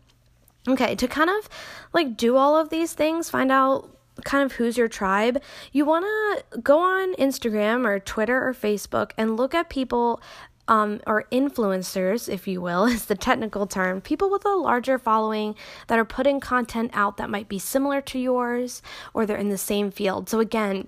Okay, 0.71 0.95
to 0.95 1.09
kind 1.09 1.31
of 1.31 1.49
like 1.93 2.17
do 2.17 2.37
all 2.37 2.57
of 2.57 2.71
these 2.71 2.93
things, 2.93 3.31
find 3.31 3.51
out 3.51 3.97
kind 4.25 4.45
of 4.45 4.53
who's 4.53 4.77
your 4.77 4.89
tribe, 4.89 5.43
you 5.73 5.85
want 5.85 6.05
to 6.05 6.61
go 6.61 6.79
on 6.79 7.15
Instagram 7.15 7.87
or 7.87 7.99
Twitter 7.99 8.47
or 8.47 8.53
Facebook 8.53 9.13
and 9.17 9.37
look 9.37 9.55
at 9.55 9.71
people 9.71 10.21
um, 10.69 11.01
or 11.07 11.25
influencers, 11.33 12.33
if 12.33 12.47
you 12.47 12.61
will, 12.61 12.85
is 12.97 13.07
the 13.07 13.17
technical 13.17 13.67
term, 13.67 14.01
people 14.01 14.31
with 14.31 14.45
a 14.45 14.55
larger 14.55 14.99
following 14.99 15.55
that 15.89 15.99
are 15.99 16.05
putting 16.05 16.41
content 16.41 16.91
out 16.95 17.17
that 17.17 17.29
might 17.29 17.49
be 17.49 17.59
similar 17.59 18.01
to 18.03 18.19
yours 18.19 18.83
or 19.13 19.27
they're 19.27 19.37
in 19.37 19.49
the 19.49 19.59
same 19.59 19.91
field. 19.91 20.29
So, 20.29 20.39
again, 20.39 20.87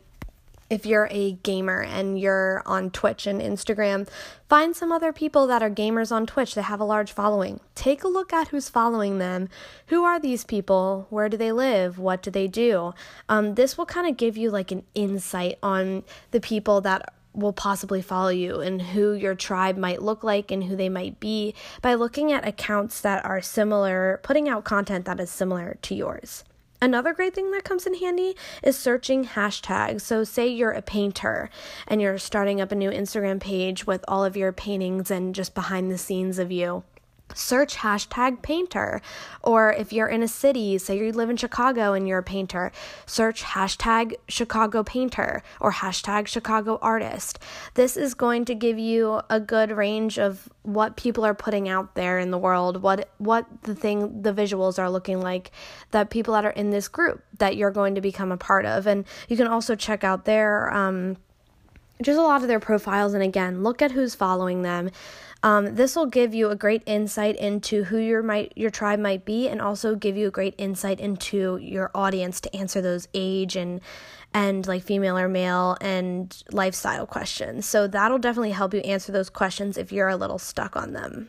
if 0.72 0.86
you're 0.86 1.08
a 1.10 1.32
gamer 1.42 1.82
and 1.82 2.18
you're 2.18 2.62
on 2.64 2.90
Twitch 2.90 3.26
and 3.26 3.42
Instagram, 3.42 4.08
find 4.48 4.74
some 4.74 4.90
other 4.90 5.12
people 5.12 5.46
that 5.46 5.62
are 5.62 5.68
gamers 5.68 6.10
on 6.10 6.24
Twitch 6.24 6.54
that 6.54 6.62
have 6.62 6.80
a 6.80 6.84
large 6.84 7.12
following. 7.12 7.60
Take 7.74 8.02
a 8.02 8.08
look 8.08 8.32
at 8.32 8.48
who's 8.48 8.70
following 8.70 9.18
them. 9.18 9.50
Who 9.88 10.04
are 10.04 10.18
these 10.18 10.44
people? 10.44 11.06
Where 11.10 11.28
do 11.28 11.36
they 11.36 11.52
live? 11.52 11.98
What 11.98 12.22
do 12.22 12.30
they 12.30 12.48
do? 12.48 12.94
Um, 13.28 13.54
this 13.54 13.76
will 13.76 13.84
kind 13.84 14.08
of 14.08 14.16
give 14.16 14.38
you 14.38 14.50
like 14.50 14.72
an 14.72 14.84
insight 14.94 15.58
on 15.62 16.04
the 16.30 16.40
people 16.40 16.80
that 16.80 17.12
will 17.34 17.52
possibly 17.52 18.00
follow 18.00 18.30
you 18.30 18.62
and 18.62 18.80
who 18.80 19.12
your 19.12 19.34
tribe 19.34 19.76
might 19.76 20.00
look 20.00 20.24
like 20.24 20.50
and 20.50 20.64
who 20.64 20.74
they 20.74 20.88
might 20.88 21.20
be 21.20 21.54
by 21.82 21.92
looking 21.92 22.32
at 22.32 22.48
accounts 22.48 22.98
that 23.02 23.22
are 23.26 23.42
similar, 23.42 24.20
putting 24.22 24.48
out 24.48 24.64
content 24.64 25.04
that 25.04 25.20
is 25.20 25.28
similar 25.28 25.76
to 25.82 25.94
yours. 25.94 26.44
Another 26.82 27.14
great 27.14 27.32
thing 27.32 27.52
that 27.52 27.62
comes 27.62 27.86
in 27.86 27.94
handy 27.94 28.34
is 28.60 28.76
searching 28.76 29.24
hashtags. 29.24 30.00
So, 30.00 30.24
say 30.24 30.48
you're 30.48 30.72
a 30.72 30.82
painter 30.82 31.48
and 31.86 32.02
you're 32.02 32.18
starting 32.18 32.60
up 32.60 32.72
a 32.72 32.74
new 32.74 32.90
Instagram 32.90 33.38
page 33.38 33.86
with 33.86 34.04
all 34.08 34.24
of 34.24 34.36
your 34.36 34.50
paintings 34.50 35.08
and 35.08 35.32
just 35.32 35.54
behind 35.54 35.92
the 35.92 35.96
scenes 35.96 36.40
of 36.40 36.50
you 36.50 36.82
search 37.34 37.76
hashtag 37.76 38.42
painter. 38.42 39.00
Or 39.42 39.72
if 39.72 39.92
you're 39.92 40.08
in 40.08 40.22
a 40.22 40.28
city, 40.28 40.78
say 40.78 40.98
you 40.98 41.12
live 41.12 41.30
in 41.30 41.36
Chicago 41.36 41.92
and 41.92 42.06
you're 42.06 42.18
a 42.18 42.22
painter, 42.22 42.72
search 43.06 43.42
hashtag 43.42 44.14
Chicago 44.28 44.82
painter 44.82 45.42
or 45.60 45.72
hashtag 45.72 46.26
Chicago 46.26 46.78
artist. 46.80 47.38
This 47.74 47.96
is 47.96 48.14
going 48.14 48.44
to 48.46 48.54
give 48.54 48.78
you 48.78 49.20
a 49.28 49.40
good 49.40 49.70
range 49.70 50.18
of 50.18 50.48
what 50.62 50.96
people 50.96 51.24
are 51.24 51.34
putting 51.34 51.68
out 51.68 51.94
there 51.94 52.18
in 52.18 52.30
the 52.30 52.38
world, 52.38 52.82
what 52.82 53.08
what 53.18 53.46
the 53.62 53.74
thing 53.74 54.22
the 54.22 54.32
visuals 54.32 54.78
are 54.78 54.90
looking 54.90 55.20
like 55.20 55.50
that 55.90 56.10
people 56.10 56.34
that 56.34 56.44
are 56.44 56.50
in 56.50 56.70
this 56.70 56.88
group 56.88 57.22
that 57.38 57.56
you're 57.56 57.70
going 57.70 57.94
to 57.94 58.00
become 58.00 58.30
a 58.30 58.36
part 58.36 58.64
of. 58.64 58.86
And 58.86 59.04
you 59.28 59.36
can 59.36 59.46
also 59.46 59.74
check 59.74 60.04
out 60.04 60.24
their 60.24 60.72
um 60.72 61.16
just 62.02 62.18
a 62.18 62.22
lot 62.22 62.42
of 62.42 62.48
their 62.48 62.60
profiles 62.60 63.14
and 63.14 63.22
again, 63.22 63.62
look 63.62 63.80
at 63.80 63.92
who's 63.92 64.14
following 64.14 64.62
them. 64.62 64.90
Um, 65.42 65.74
this 65.74 65.96
will 65.96 66.06
give 66.06 66.34
you 66.34 66.50
a 66.50 66.56
great 66.56 66.82
insight 66.86 67.36
into 67.36 67.84
who 67.84 67.98
your 67.98 68.22
might 68.22 68.52
your 68.56 68.70
tribe 68.70 69.00
might 69.00 69.24
be, 69.24 69.48
and 69.48 69.60
also 69.60 69.96
give 69.96 70.16
you 70.16 70.28
a 70.28 70.30
great 70.30 70.54
insight 70.56 71.00
into 71.00 71.56
your 71.56 71.90
audience 71.94 72.40
to 72.42 72.56
answer 72.56 72.80
those 72.80 73.08
age 73.12 73.56
and 73.56 73.80
and 74.32 74.66
like 74.66 74.82
female 74.82 75.18
or 75.18 75.28
male 75.28 75.76
and 75.80 76.42
lifestyle 76.52 77.06
questions. 77.06 77.66
So 77.66 77.86
that'll 77.86 78.18
definitely 78.18 78.52
help 78.52 78.72
you 78.72 78.80
answer 78.80 79.12
those 79.12 79.30
questions 79.30 79.76
if 79.76 79.92
you're 79.92 80.08
a 80.08 80.16
little 80.16 80.38
stuck 80.38 80.76
on 80.76 80.92
them. 80.92 81.28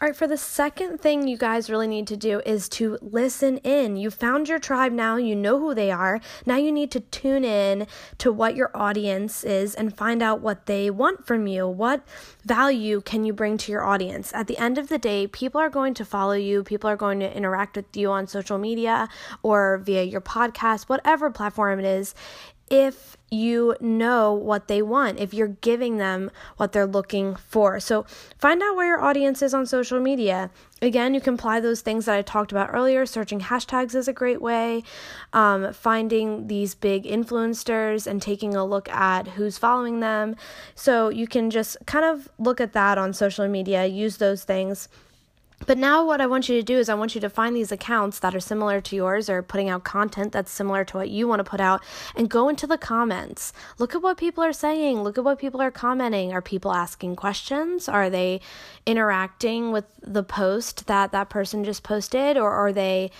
All 0.00 0.06
right, 0.06 0.16
for 0.16 0.28
the 0.28 0.36
second 0.36 1.00
thing 1.00 1.26
you 1.26 1.36
guys 1.36 1.68
really 1.68 1.88
need 1.88 2.06
to 2.06 2.16
do 2.16 2.40
is 2.46 2.68
to 2.68 2.98
listen 3.02 3.56
in. 3.58 3.96
You 3.96 4.12
found 4.12 4.48
your 4.48 4.60
tribe 4.60 4.92
now, 4.92 5.16
you 5.16 5.34
know 5.34 5.58
who 5.58 5.74
they 5.74 5.90
are. 5.90 6.20
Now 6.46 6.54
you 6.54 6.70
need 6.70 6.92
to 6.92 7.00
tune 7.00 7.42
in 7.42 7.88
to 8.18 8.30
what 8.30 8.54
your 8.54 8.70
audience 8.76 9.42
is 9.42 9.74
and 9.74 9.96
find 9.96 10.22
out 10.22 10.40
what 10.40 10.66
they 10.66 10.88
want 10.88 11.26
from 11.26 11.48
you. 11.48 11.66
What 11.66 12.06
value 12.44 13.00
can 13.00 13.24
you 13.24 13.32
bring 13.32 13.58
to 13.58 13.72
your 13.72 13.82
audience? 13.84 14.32
At 14.34 14.46
the 14.46 14.56
end 14.58 14.78
of 14.78 14.86
the 14.86 14.98
day, 14.98 15.26
people 15.26 15.60
are 15.60 15.68
going 15.68 15.94
to 15.94 16.04
follow 16.04 16.34
you, 16.34 16.62
people 16.62 16.88
are 16.88 16.96
going 16.96 17.18
to 17.18 17.36
interact 17.36 17.74
with 17.74 17.96
you 17.96 18.12
on 18.12 18.28
social 18.28 18.56
media 18.56 19.08
or 19.42 19.78
via 19.78 20.04
your 20.04 20.20
podcast, 20.20 20.84
whatever 20.84 21.28
platform 21.28 21.80
it 21.80 21.84
is 21.84 22.14
if 22.70 23.16
you 23.30 23.76
know 23.80 24.32
what 24.32 24.68
they 24.68 24.80
want, 24.80 25.18
if 25.18 25.34
you're 25.34 25.48
giving 25.48 25.98
them 25.98 26.30
what 26.56 26.72
they're 26.72 26.86
looking 26.86 27.36
for. 27.36 27.78
So 27.78 28.06
find 28.38 28.62
out 28.62 28.74
where 28.76 28.86
your 28.86 29.02
audience 29.02 29.42
is 29.42 29.52
on 29.52 29.66
social 29.66 30.00
media. 30.00 30.50
Again, 30.80 31.12
you 31.12 31.20
can 31.20 31.34
apply 31.34 31.60
those 31.60 31.80
things 31.80 32.06
that 32.06 32.16
I 32.16 32.22
talked 32.22 32.52
about 32.52 32.70
earlier. 32.72 33.04
Searching 33.04 33.40
hashtags 33.40 33.94
is 33.94 34.08
a 34.08 34.12
great 34.12 34.40
way. 34.40 34.82
Um, 35.32 35.72
finding 35.72 36.46
these 36.46 36.74
big 36.74 37.04
influencers 37.04 38.06
and 38.06 38.22
taking 38.22 38.54
a 38.54 38.64
look 38.64 38.88
at 38.88 39.28
who's 39.28 39.58
following 39.58 40.00
them. 40.00 40.36
So 40.74 41.08
you 41.10 41.26
can 41.26 41.50
just 41.50 41.76
kind 41.86 42.04
of 42.04 42.28
look 42.38 42.60
at 42.60 42.72
that 42.72 42.96
on 42.96 43.12
social 43.12 43.46
media, 43.48 43.86
use 43.86 44.16
those 44.16 44.44
things 44.44 44.88
but 45.66 45.76
now, 45.76 46.04
what 46.06 46.20
I 46.20 46.26
want 46.26 46.48
you 46.48 46.56
to 46.56 46.62
do 46.62 46.78
is, 46.78 46.88
I 46.88 46.94
want 46.94 47.14
you 47.14 47.20
to 47.20 47.28
find 47.28 47.54
these 47.54 47.72
accounts 47.72 48.20
that 48.20 48.34
are 48.34 48.40
similar 48.40 48.80
to 48.80 48.96
yours 48.96 49.28
or 49.28 49.42
putting 49.42 49.68
out 49.68 49.84
content 49.84 50.32
that's 50.32 50.52
similar 50.52 50.84
to 50.84 50.96
what 50.98 51.10
you 51.10 51.26
want 51.26 51.40
to 51.40 51.44
put 51.44 51.60
out 51.60 51.82
and 52.14 52.30
go 52.30 52.48
into 52.48 52.66
the 52.66 52.78
comments. 52.78 53.52
Look 53.78 53.94
at 53.94 54.02
what 54.02 54.16
people 54.16 54.44
are 54.44 54.52
saying. 54.52 55.02
Look 55.02 55.18
at 55.18 55.24
what 55.24 55.38
people 55.38 55.60
are 55.60 55.70
commenting. 55.70 56.32
Are 56.32 56.40
people 56.40 56.72
asking 56.72 57.16
questions? 57.16 57.88
Are 57.88 58.08
they 58.08 58.40
interacting 58.86 59.72
with 59.72 59.84
the 60.00 60.22
post 60.22 60.86
that 60.86 61.12
that 61.12 61.28
person 61.28 61.64
just 61.64 61.82
posted? 61.82 62.36
Or 62.36 62.50
are 62.50 62.72
they 62.72 63.10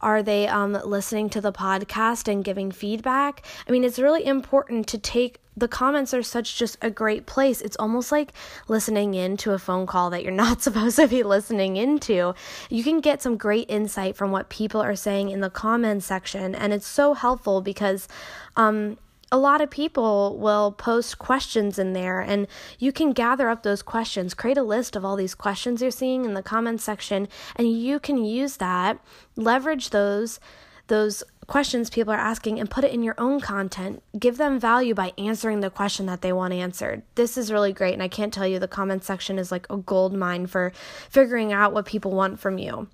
are 0.00 0.22
they 0.22 0.46
um, 0.46 0.72
listening 0.84 1.28
to 1.30 1.40
the 1.40 1.52
podcast 1.52 2.30
and 2.30 2.44
giving 2.44 2.70
feedback? 2.70 3.44
I 3.66 3.72
mean, 3.72 3.84
it's 3.84 3.98
really 3.98 4.24
important 4.24 4.86
to 4.88 4.98
take 4.98 5.40
the 5.56 5.68
comments 5.68 6.14
are 6.14 6.22
such 6.22 6.56
just 6.56 6.78
a 6.82 6.90
great 6.90 7.26
place. 7.26 7.60
It's 7.60 7.76
almost 7.78 8.12
like 8.12 8.32
listening 8.68 9.14
in 9.14 9.36
to 9.38 9.52
a 9.52 9.58
phone 9.58 9.86
call 9.86 10.10
that 10.10 10.22
you're 10.22 10.32
not 10.46 10.62
supposed 10.62 10.96
to 10.96 11.08
be 11.08 11.22
listening 11.22 11.76
into. 11.76 12.34
You 12.70 12.84
can 12.84 13.00
get 13.00 13.22
some 13.22 13.36
great 13.36 13.68
insight 13.68 14.16
from 14.16 14.30
what 14.30 14.48
people 14.48 14.80
are 14.80 14.96
saying 14.96 15.30
in 15.30 15.40
the 15.40 15.50
comments 15.50 16.06
section, 16.06 16.54
and 16.54 16.72
it's 16.72 16.86
so 16.86 17.14
helpful 17.14 17.60
because 17.60 18.08
um, 18.56 18.98
a 19.30 19.38
lot 19.38 19.60
of 19.60 19.70
people 19.70 20.38
will 20.38 20.72
post 20.72 21.18
questions 21.18 21.78
in 21.78 21.92
there 21.92 22.20
and 22.20 22.46
you 22.78 22.92
can 22.92 23.12
gather 23.12 23.48
up 23.48 23.62
those 23.62 23.82
questions 23.82 24.34
create 24.34 24.58
a 24.58 24.62
list 24.62 24.96
of 24.96 25.04
all 25.04 25.16
these 25.16 25.34
questions 25.34 25.82
you're 25.82 25.90
seeing 25.90 26.24
in 26.24 26.34
the 26.34 26.42
comments 26.42 26.84
section 26.84 27.28
and 27.56 27.70
you 27.70 27.98
can 28.00 28.24
use 28.24 28.56
that 28.56 28.98
leverage 29.36 29.90
those 29.90 30.40
those 30.88 31.22
questions 31.46 31.88
people 31.88 32.12
are 32.12 32.18
asking 32.18 32.60
and 32.60 32.70
put 32.70 32.84
it 32.84 32.92
in 32.92 33.02
your 33.02 33.14
own 33.18 33.40
content. 33.40 34.02
Give 34.18 34.36
them 34.36 34.60
value 34.60 34.94
by 34.94 35.12
answering 35.16 35.60
the 35.60 35.70
question 35.70 36.06
that 36.06 36.20
they 36.20 36.32
want 36.32 36.52
answered. 36.52 37.02
This 37.14 37.38
is 37.38 37.50
really 37.50 37.72
great 37.72 37.94
and 37.94 38.02
i 38.02 38.08
can't 38.08 38.32
tell 38.32 38.46
you 38.46 38.58
the 38.58 38.68
comments 38.68 39.06
section 39.06 39.38
is 39.38 39.50
like 39.50 39.66
a 39.70 39.76
gold 39.76 40.14
mine 40.14 40.46
for 40.46 40.72
figuring 41.08 41.52
out 41.52 41.72
what 41.72 41.86
people 41.86 42.10
want 42.10 42.38
from 42.38 42.58
you 42.58 42.88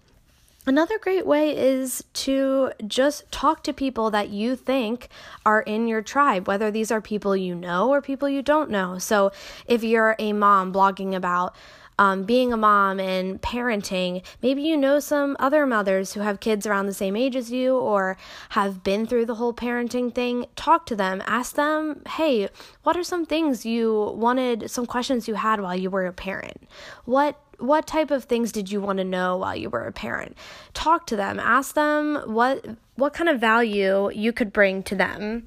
Another 0.67 0.99
great 0.99 1.27
way 1.27 1.55
is 1.55 2.05
to 2.15 2.73
just 2.87 3.31
talk 3.31 3.63
to 3.65 3.73
people 3.75 4.11
that 4.11 4.31
you 4.31 4.57
think 4.57 5.09
are 5.45 5.61
in 5.61 5.87
your 5.87 6.01
tribe, 6.01 6.47
whether 6.47 6.71
these 6.71 6.91
are 6.91 7.03
people 7.03 7.37
you 7.37 7.55
know 7.55 7.91
or 7.91 8.01
people 8.01 8.31
you 8.31 8.41
don't 8.41 8.71
know. 8.71 8.99
So, 8.99 9.31
if 9.67 9.85
you're 9.85 10.17
a 10.19 10.33
mom 10.33 10.73
blogging 10.73 11.15
about 11.15 11.55
um, 11.99 12.25
being 12.25 12.53
a 12.53 12.57
mom 12.57 12.99
and 12.99 13.41
parenting. 13.41 14.25
Maybe 14.43 14.63
you 14.63 14.77
know 14.77 14.99
some 14.99 15.37
other 15.39 15.67
mothers 15.67 16.13
who 16.13 16.21
have 16.21 16.41
kids 16.41 16.67
around 16.67 16.87
the 16.87 16.95
same 16.95 17.17
age 17.17 17.37
as 17.37 17.53
you 17.53 17.77
or 17.77 18.17
have 18.51 18.83
been 18.83 19.07
through 19.07 19.27
the 19.27 19.37
whole 19.37 19.55
parenting 19.55 20.13
thing. 20.13 20.47
Talk 20.57 20.87
to 20.87 20.97
them. 20.97 21.23
Ask 21.27 21.55
them, 21.55 22.03
hey, 22.17 22.49
what 22.83 22.97
are 22.97 23.05
some 23.05 23.27
things 23.27 23.65
you 23.65 24.13
wanted, 24.17 24.71
some 24.71 24.87
questions 24.87 25.29
you 25.29 25.35
had 25.35 25.61
while 25.61 25.77
you 25.77 25.91
were 25.91 26.07
a 26.07 26.13
parent? 26.13 26.69
What 27.05 27.41
what 27.59 27.87
type 27.87 28.11
of 28.11 28.25
things 28.25 28.53
did 28.53 28.71
you 28.71 28.81
want 28.81 28.99
to 28.99 29.05
know 29.05 29.37
while 29.37 29.57
you 29.57 29.71
were 29.71 29.87
a 29.87 29.93
parent? 29.93 30.37
Talk 30.73 31.07
to 31.07 31.17
them. 31.17 31.39
Ask 31.39 31.75
them 31.75 32.23
what 32.27 32.65
what 32.97 33.13
kind 33.13 33.29
of 33.29 33.41
value 33.41 34.11
you 34.13 34.33
could 34.33 34.53
bring 34.53 34.83
to 34.85 34.95
them 34.95 35.47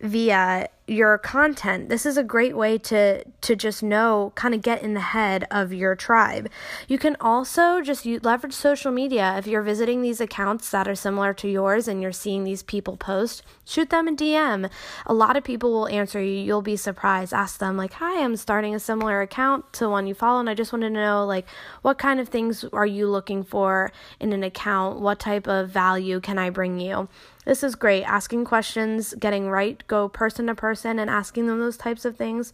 via 0.00 0.68
your 0.88 1.18
content. 1.18 1.88
This 1.88 2.06
is 2.06 2.16
a 2.16 2.22
great 2.22 2.56
way 2.56 2.78
to 2.78 3.24
to 3.40 3.56
just 3.56 3.82
know, 3.82 4.32
kind 4.36 4.54
of 4.54 4.62
get 4.62 4.82
in 4.82 4.94
the 4.94 5.00
head 5.00 5.46
of 5.50 5.72
your 5.72 5.96
tribe. 5.96 6.48
You 6.86 6.98
can 6.98 7.16
also 7.20 7.80
just 7.80 8.06
leverage 8.06 8.52
social 8.52 8.92
media 8.92 9.36
if 9.36 9.46
you're 9.46 9.62
visiting 9.62 10.02
these 10.02 10.20
accounts 10.20 10.70
that 10.70 10.86
are 10.86 10.94
similar 10.94 11.34
to 11.34 11.48
yours 11.48 11.88
and 11.88 12.00
you're 12.00 12.12
seeing 12.12 12.44
these 12.44 12.62
people 12.62 12.96
post. 12.96 13.42
Shoot 13.64 13.90
them 13.90 14.06
a 14.06 14.12
DM. 14.12 14.70
A 15.06 15.14
lot 15.14 15.36
of 15.36 15.42
people 15.42 15.72
will 15.72 15.88
answer 15.88 16.20
you. 16.20 16.40
You'll 16.40 16.62
be 16.62 16.76
surprised. 16.76 17.32
Ask 17.32 17.58
them 17.58 17.76
like, 17.76 17.94
"Hi, 17.94 18.22
I'm 18.22 18.36
starting 18.36 18.74
a 18.74 18.80
similar 18.80 19.22
account 19.22 19.72
to 19.74 19.88
one 19.88 20.06
you 20.06 20.14
follow, 20.14 20.38
and 20.40 20.50
I 20.50 20.54
just 20.54 20.72
want 20.72 20.82
to 20.82 20.90
know 20.90 21.24
like 21.24 21.46
what 21.82 21.98
kind 21.98 22.20
of 22.20 22.28
things 22.28 22.64
are 22.72 22.86
you 22.86 23.08
looking 23.08 23.42
for 23.42 23.90
in 24.20 24.32
an 24.32 24.44
account? 24.44 25.00
What 25.00 25.18
type 25.18 25.48
of 25.48 25.70
value 25.70 26.20
can 26.20 26.38
I 26.38 26.50
bring 26.50 26.78
you?" 26.78 27.08
This 27.46 27.62
is 27.62 27.76
great. 27.76 28.02
Asking 28.02 28.44
questions, 28.44 29.14
getting 29.14 29.48
right, 29.48 29.82
go 29.86 30.08
person 30.08 30.48
to 30.48 30.54
person, 30.54 30.98
and 30.98 31.08
asking 31.08 31.46
them 31.46 31.60
those 31.60 31.76
types 31.76 32.04
of 32.04 32.16
things 32.16 32.52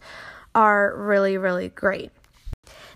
are 0.55 0.95
really, 0.95 1.35
really 1.35 1.69
great. 1.69 2.11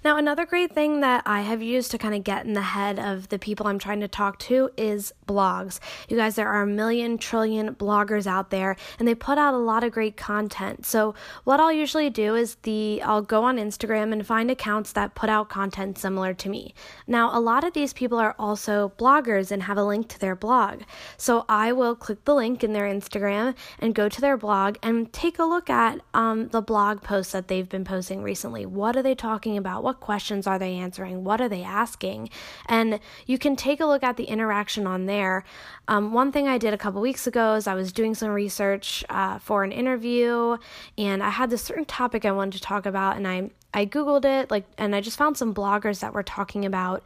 Now, 0.08 0.16
another 0.16 0.46
great 0.46 0.72
thing 0.72 1.02
that 1.02 1.24
I 1.26 1.42
have 1.42 1.62
used 1.62 1.92
to 1.92 1.98
kind 1.98 2.16
of 2.16 2.24
get 2.24 2.46
in 2.46 2.54
the 2.54 2.62
head 2.62 2.98
of 2.98 3.28
the 3.28 3.38
people 3.38 3.68
I'm 3.68 3.78
trying 3.78 4.00
to 4.00 4.08
talk 4.08 4.40
to 4.40 4.70
is 4.78 5.14
blogs. 5.28 5.82
You 6.08 6.16
guys, 6.16 6.36
there 6.36 6.48
are 6.48 6.62
a 6.62 6.66
million 6.66 7.18
trillion 7.18 7.76
bloggers 7.76 8.26
out 8.26 8.50
there 8.50 8.78
and 9.00 9.06
they 9.06 9.14
put 9.14 9.38
out 9.38 9.54
a 9.54 9.58
lot 9.58 9.84
of 9.84 9.92
great 9.92 10.16
content. 10.16 10.86
So, 10.86 11.14
what 11.44 11.60
I'll 11.60 11.74
usually 11.74 12.10
do 12.10 12.36
is 12.36 12.56
the 12.64 13.02
I'll 13.04 13.22
go 13.22 13.44
on 13.44 13.58
Instagram 13.58 14.14
and 14.14 14.26
find 14.26 14.50
accounts 14.50 14.94
that 14.94 15.14
put 15.14 15.30
out 15.30 15.50
content 15.50 15.98
similar 15.98 16.34
to 16.36 16.48
me. 16.48 16.74
Now, 17.06 17.38
a 17.38 17.42
lot 17.42 17.66
of 17.66 17.74
these 17.74 17.92
people 17.92 18.18
are 18.18 18.34
also 18.40 18.94
bloggers 18.98 19.52
and 19.52 19.64
have 19.64 19.78
a 19.78 19.84
link 19.84 20.08
to 20.08 20.20
their 20.22 20.38
blog. 20.38 20.84
So, 21.18 21.44
I 21.50 21.74
will 21.74 21.96
click 21.96 22.24
the 22.24 22.34
link 22.34 22.64
in 22.64 22.72
their 22.72 22.86
Instagram 22.86 23.56
and 23.78 23.94
go 23.94 24.08
to 24.08 24.22
their 24.22 24.38
blog 24.38 24.78
and 24.82 25.12
take 25.12 25.38
a 25.38 25.44
look 25.44 25.70
at 25.70 26.00
um, 26.14 26.48
the 26.48 26.62
blog 26.62 27.02
posts 27.02 27.34
that 27.34 27.50
they've 27.50 27.68
been 27.68 27.84
posting 27.84 28.24
recently. 28.24 28.66
What 28.66 28.96
are 28.96 29.04
they 29.04 29.14
talking 29.14 29.58
about? 29.58 29.84
What 29.98 30.06
questions 30.06 30.46
are 30.46 30.60
they 30.60 30.76
answering? 30.76 31.24
What 31.24 31.42
are 31.42 31.50
they 31.50 31.64
asking? 31.64 32.30
And 32.68 33.00
you 33.26 33.40
can 33.40 33.56
take 33.56 33.80
a 33.80 33.86
look 33.86 34.04
at 34.04 34.16
the 34.16 34.26
interaction 34.26 34.86
on 34.86 35.08
there. 35.08 35.44
Um, 35.88 36.14
one 36.14 36.32
thing 36.32 36.48
I 36.48 36.60
did 36.60 36.72
a 36.72 36.78
couple 36.78 37.02
weeks 37.02 37.26
ago 37.26 37.56
is 37.56 37.66
I 37.66 37.74
was 37.74 37.92
doing 37.92 38.14
some 38.14 38.30
research 38.30 39.04
uh, 39.10 39.40
for 39.40 39.64
an 39.64 39.72
interview, 39.72 40.58
and 41.00 41.24
I 41.24 41.32
had 41.32 41.50
this 41.50 41.64
certain 41.64 41.86
topic 41.86 42.26
I 42.26 42.32
wanted 42.32 42.54
to 42.58 42.62
talk 42.62 42.86
about, 42.86 43.18
and 43.18 43.28
I 43.28 43.50
I 43.74 43.88
googled 43.88 44.24
it 44.24 44.52
like, 44.52 44.66
and 44.78 44.96
I 44.96 45.02
just 45.02 45.18
found 45.18 45.36
some 45.36 45.52
bloggers 45.52 46.02
that 46.02 46.14
were 46.14 46.24
talking 46.24 46.64
about. 46.64 47.04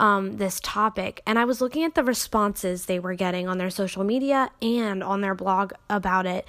Um, 0.00 0.38
this 0.38 0.58
topic, 0.58 1.22
and 1.28 1.38
I 1.38 1.44
was 1.44 1.60
looking 1.60 1.84
at 1.84 1.94
the 1.94 2.02
responses 2.02 2.86
they 2.86 2.98
were 2.98 3.14
getting 3.14 3.46
on 3.46 3.58
their 3.58 3.70
social 3.70 4.02
media 4.02 4.50
and 4.60 5.00
on 5.00 5.20
their 5.20 5.34
blog 5.34 5.74
about 5.88 6.26
it 6.26 6.44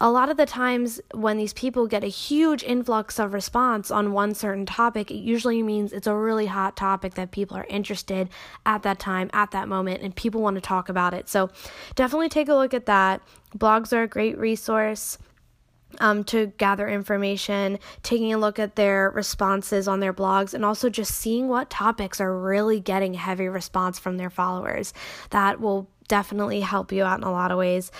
a 0.00 0.10
lot 0.10 0.30
of 0.30 0.38
the 0.38 0.46
times 0.46 0.98
when 1.12 1.36
these 1.36 1.52
people 1.52 1.86
get 1.86 2.02
a 2.02 2.08
huge 2.08 2.62
influx 2.62 3.18
of 3.18 3.34
response 3.34 3.90
on 3.90 4.12
one 4.12 4.34
certain 4.34 4.64
topic, 4.64 5.10
it 5.10 5.16
usually 5.16 5.62
means 5.62 5.92
it's 5.92 6.06
a 6.06 6.14
really 6.14 6.46
hot 6.46 6.74
topic 6.74 7.14
that 7.14 7.32
people 7.32 7.56
are 7.56 7.66
interested 7.68 8.30
at 8.64 8.82
that 8.82 8.98
time, 8.98 9.28
at 9.34 9.50
that 9.50 9.68
moment, 9.68 10.02
and 10.02 10.16
people 10.16 10.40
want 10.40 10.54
to 10.54 10.60
talk 10.60 10.88
about 10.88 11.12
it. 11.12 11.28
So 11.28 11.50
definitely 11.96 12.30
take 12.30 12.48
a 12.48 12.54
look 12.54 12.72
at 12.72 12.86
that. 12.86 13.20
Blogs 13.56 13.92
are 13.92 14.02
a 14.02 14.08
great 14.08 14.38
resource. 14.38 15.18
Um, 15.98 16.22
to 16.26 16.52
gather 16.56 16.88
information, 16.88 17.80
taking 18.04 18.32
a 18.32 18.38
look 18.38 18.60
at 18.60 18.76
their 18.76 19.10
responses 19.10 19.88
on 19.88 19.98
their 19.98 20.14
blogs, 20.14 20.54
and 20.54 20.64
also 20.64 20.88
just 20.88 21.12
seeing 21.12 21.48
what 21.48 21.68
topics 21.68 22.20
are 22.20 22.38
really 22.38 22.78
getting 22.78 23.14
heavy 23.14 23.48
response 23.48 23.98
from 23.98 24.16
their 24.16 24.30
followers. 24.30 24.94
That 25.30 25.60
will 25.60 25.90
definitely 26.06 26.60
help 26.60 26.92
you 26.92 27.02
out 27.02 27.18
in 27.18 27.24
a 27.24 27.32
lot 27.32 27.50
of 27.50 27.58
ways. 27.58 27.90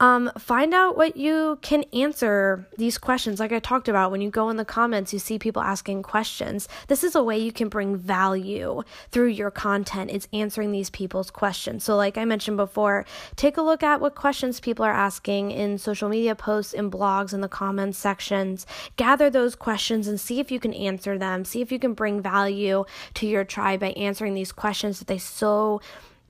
Um, 0.00 0.30
find 0.38 0.74
out 0.74 0.96
what 0.96 1.16
you 1.16 1.58
can 1.62 1.84
answer 1.92 2.66
these 2.76 2.98
questions. 2.98 3.38
Like 3.38 3.52
I 3.52 3.60
talked 3.60 3.88
about, 3.88 4.10
when 4.10 4.20
you 4.20 4.28
go 4.28 4.50
in 4.50 4.56
the 4.56 4.64
comments, 4.64 5.12
you 5.12 5.20
see 5.20 5.38
people 5.38 5.62
asking 5.62 6.02
questions. 6.02 6.68
This 6.88 7.04
is 7.04 7.14
a 7.14 7.22
way 7.22 7.38
you 7.38 7.52
can 7.52 7.68
bring 7.68 7.96
value 7.96 8.82
through 9.12 9.28
your 9.28 9.52
content. 9.52 10.10
It's 10.10 10.26
answering 10.32 10.72
these 10.72 10.90
people's 10.90 11.30
questions. 11.30 11.84
So, 11.84 11.96
like 11.96 12.18
I 12.18 12.24
mentioned 12.24 12.56
before, 12.56 13.06
take 13.36 13.56
a 13.56 13.62
look 13.62 13.82
at 13.84 14.00
what 14.00 14.16
questions 14.16 14.58
people 14.58 14.84
are 14.84 14.92
asking 14.92 15.52
in 15.52 15.78
social 15.78 16.08
media 16.08 16.34
posts, 16.34 16.72
in 16.72 16.90
blogs, 16.90 17.32
in 17.32 17.40
the 17.40 17.48
comments 17.48 17.96
sections. 17.98 18.66
Gather 18.96 19.30
those 19.30 19.54
questions 19.54 20.08
and 20.08 20.20
see 20.20 20.40
if 20.40 20.50
you 20.50 20.58
can 20.58 20.74
answer 20.74 21.16
them. 21.16 21.44
See 21.44 21.60
if 21.60 21.70
you 21.70 21.78
can 21.78 21.94
bring 21.94 22.20
value 22.20 22.84
to 23.14 23.26
your 23.26 23.44
tribe 23.44 23.80
by 23.80 23.92
answering 23.92 24.34
these 24.34 24.50
questions 24.50 24.98
that 24.98 25.06
they 25.06 25.18
so 25.18 25.80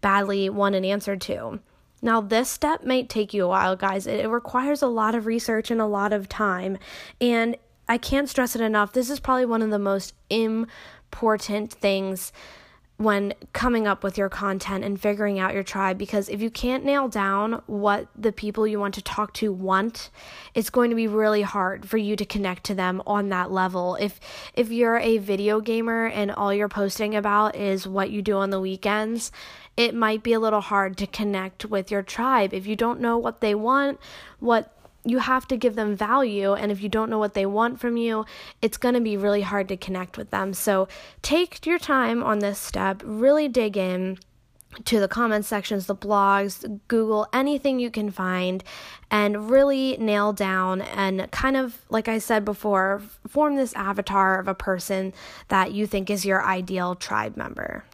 badly 0.03 0.51
want 0.51 0.75
an 0.75 0.85
answer 0.85 1.17
to. 1.17 1.61
Now, 2.05 2.21
this 2.21 2.51
step 2.51 2.85
might 2.85 3.09
take 3.09 3.33
you 3.33 3.47
a 3.47 3.49
while, 3.49 3.77
guys. 3.77 4.07
It, 4.07 4.29
requires 4.29 4.83
a 4.83 4.89
lot 4.89 5.15
of 5.15 5.25
research 5.25 5.71
and 5.71 5.81
a 5.81 5.87
lot 5.87 6.13
of 6.13 6.29
time. 6.29 6.77
And 7.19 7.57
I 7.89 7.97
can't 7.97 8.29
stress 8.29 8.55
it 8.55 8.61
enough. 8.61 8.93
This 8.93 9.09
is 9.09 9.21
probably 9.21 9.47
one 9.47 9.63
of 9.63 9.71
the 9.71 9.79
most 9.79 10.13
important 10.29 11.73
things 11.73 12.31
when 12.97 13.35
coming 13.53 13.89
up 13.89 14.05
with 14.05 14.17
your 14.17 14.29
content 14.29 14.85
and 14.85 15.01
figuring 15.01 15.39
out 15.41 15.53
your 15.53 15.65
tribe 15.65 15.99
because 15.99 16.29
if 16.29 16.41
you 16.41 16.49
can't 16.49 16.85
nail 16.85 17.09
down 17.09 17.61
what 17.67 18.07
the 18.17 18.31
people 18.31 18.69
you 18.69 18.79
want 18.79 18.95
to 18.95 19.03
talk 19.03 19.33
to 19.33 19.53
want 19.53 20.11
it's 20.55 20.71
going 20.71 20.91
to 20.91 20.97
be 20.97 21.09
really 21.09 21.43
hard 21.43 21.89
for 21.89 21.97
you 21.97 22.15
to 22.15 22.25
connect 22.25 22.63
to 22.63 22.73
them 22.73 23.03
on 23.05 23.31
that 23.31 23.51
level 23.51 23.97
if 23.97 24.21
if 24.55 24.71
you're 24.71 24.99
a 24.99 25.19
video 25.19 25.61
gamer 25.61 26.07
and 26.07 26.31
all 26.31 26.55
you're 26.55 26.69
posting 26.69 27.17
about 27.17 27.57
is 27.57 27.85
what 27.89 28.11
you 28.11 28.23
do 28.23 28.37
on 28.37 28.51
the 28.51 28.61
weekends 28.61 29.33
it 29.77 29.95
might 29.95 30.23
be 30.23 30.33
a 30.33 30.41
little 30.41 30.61
hard 30.61 30.97
to 30.99 31.07
connect 31.07 31.65
with 31.65 31.91
your 31.91 32.03
tribe. 32.03 32.55
If 32.55 32.67
you 32.67 32.77
don't 32.77 33.01
know 33.01 33.19
what 33.19 33.41
they 33.41 33.55
want, 33.55 33.99
what 34.39 34.71
you 35.05 35.19
have 35.19 35.47
to 35.49 35.57
give 35.57 35.75
them 35.75 35.95
value 35.95 36.55
and 36.55 36.73
if 36.73 36.81
you 36.83 36.89
don't 36.89 37.11
know 37.11 37.19
what 37.19 37.35
they 37.35 37.45
want 37.45 37.79
from 37.79 37.97
you 37.97 38.25
it's 38.63 38.79
going 38.79 38.95
to 38.95 39.01
be 39.03 39.19
really 39.19 39.43
hard 39.43 39.69
to 39.69 39.77
connect 39.77 40.17
with 40.17 40.31
them. 40.31 40.55
So 40.55 40.89
take 41.21 41.67
your 41.67 41.79
time 41.79 42.23
on 42.23 42.39
this 42.39 42.59
step. 42.59 43.03
Really 43.05 43.47
dig 43.47 43.77
in 43.77 44.19
to 44.85 44.99
the 44.99 45.09
comment 45.09 45.45
sections, 45.45 45.87
the 45.87 45.95
blogs, 45.95 46.81
Google, 46.89 47.29
anything 47.33 47.79
you 47.79 47.91
can 47.91 48.11
find, 48.11 48.65
and 49.11 49.49
really 49.51 49.97
nail 49.99 50.33
down 50.33 50.83
and 50.83 51.31
kind 51.31 51.57
of, 51.57 51.85
like 51.91 52.09
I 52.09 52.19
said 52.19 52.45
before, 52.45 53.03
form 53.29 53.55
this 53.55 53.73
avatar 53.75 54.41
of 54.41 54.49
a 54.49 54.55
person 54.55 55.13
that 55.49 55.73
you 55.73 55.87
think 55.87 56.11
is 56.11 56.25
your 56.25 56.45
ideal 56.45 56.97
tribe 56.97 57.37
member. 57.37 57.85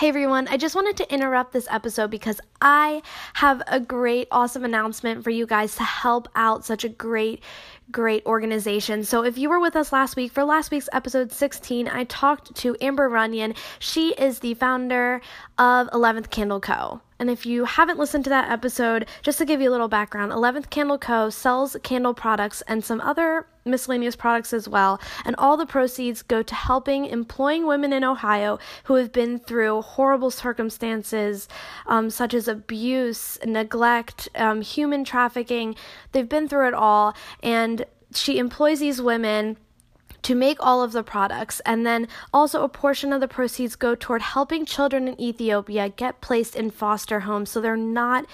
Hey 0.00 0.08
everyone, 0.08 0.48
I 0.48 0.56
just 0.56 0.74
wanted 0.74 0.96
to 0.96 1.12
interrupt 1.12 1.52
this 1.52 1.68
episode 1.70 2.10
because 2.10 2.40
I 2.62 3.02
have 3.34 3.62
a 3.66 3.78
great, 3.78 4.28
awesome 4.30 4.64
announcement 4.64 5.22
for 5.22 5.28
you 5.28 5.46
guys 5.46 5.76
to 5.76 5.82
help 5.82 6.26
out 6.34 6.64
such 6.64 6.84
a 6.84 6.88
great, 6.88 7.42
great 7.92 8.24
organization. 8.24 9.04
So, 9.04 9.24
if 9.24 9.36
you 9.36 9.50
were 9.50 9.60
with 9.60 9.76
us 9.76 9.92
last 9.92 10.16
week 10.16 10.32
for 10.32 10.42
last 10.42 10.70
week's 10.70 10.88
episode 10.94 11.32
16, 11.32 11.86
I 11.86 12.04
talked 12.04 12.54
to 12.54 12.78
Amber 12.80 13.10
Runyon. 13.10 13.54
She 13.78 14.14
is 14.14 14.38
the 14.38 14.54
founder 14.54 15.20
of 15.58 15.88
11th 15.88 16.30
Candle 16.30 16.60
Co. 16.60 17.02
And 17.20 17.28
if 17.28 17.44
you 17.44 17.66
haven't 17.66 17.98
listened 17.98 18.24
to 18.24 18.30
that 18.30 18.50
episode, 18.50 19.06
just 19.20 19.36
to 19.38 19.44
give 19.44 19.60
you 19.60 19.68
a 19.68 19.70
little 19.70 19.88
background, 19.88 20.32
11th 20.32 20.70
Candle 20.70 20.96
Co. 20.96 21.28
sells 21.28 21.76
candle 21.82 22.14
products 22.14 22.62
and 22.62 22.82
some 22.82 22.98
other 23.02 23.46
miscellaneous 23.66 24.16
products 24.16 24.54
as 24.54 24.66
well. 24.66 24.98
And 25.26 25.36
all 25.36 25.58
the 25.58 25.66
proceeds 25.66 26.22
go 26.22 26.42
to 26.42 26.54
helping 26.54 27.04
employing 27.04 27.66
women 27.66 27.92
in 27.92 28.04
Ohio 28.04 28.58
who 28.84 28.94
have 28.94 29.12
been 29.12 29.38
through 29.38 29.82
horrible 29.82 30.30
circumstances, 30.30 31.46
um, 31.86 32.08
such 32.08 32.32
as 32.32 32.48
abuse, 32.48 33.38
neglect, 33.44 34.30
um, 34.34 34.62
human 34.62 35.04
trafficking. 35.04 35.76
They've 36.12 36.26
been 36.26 36.48
through 36.48 36.68
it 36.68 36.74
all. 36.74 37.14
And 37.42 37.84
she 38.14 38.38
employs 38.38 38.80
these 38.80 39.02
women 39.02 39.58
to 40.22 40.34
make 40.34 40.58
all 40.60 40.82
of 40.82 40.92
the 40.92 41.02
products. 41.02 41.60
And 41.60 41.86
then 41.86 42.08
also 42.32 42.62
a 42.62 42.68
portion 42.68 43.12
of 43.12 43.20
the 43.20 43.28
proceeds 43.28 43.76
go 43.76 43.94
toward 43.94 44.22
helping 44.22 44.64
children 44.64 45.08
in 45.08 45.20
Ethiopia 45.20 45.88
get 45.88 46.20
placed 46.20 46.56
in 46.56 46.70
foster 46.70 47.20
homes 47.20 47.50
so 47.50 47.60
they're 47.60 47.76
not 47.76 48.26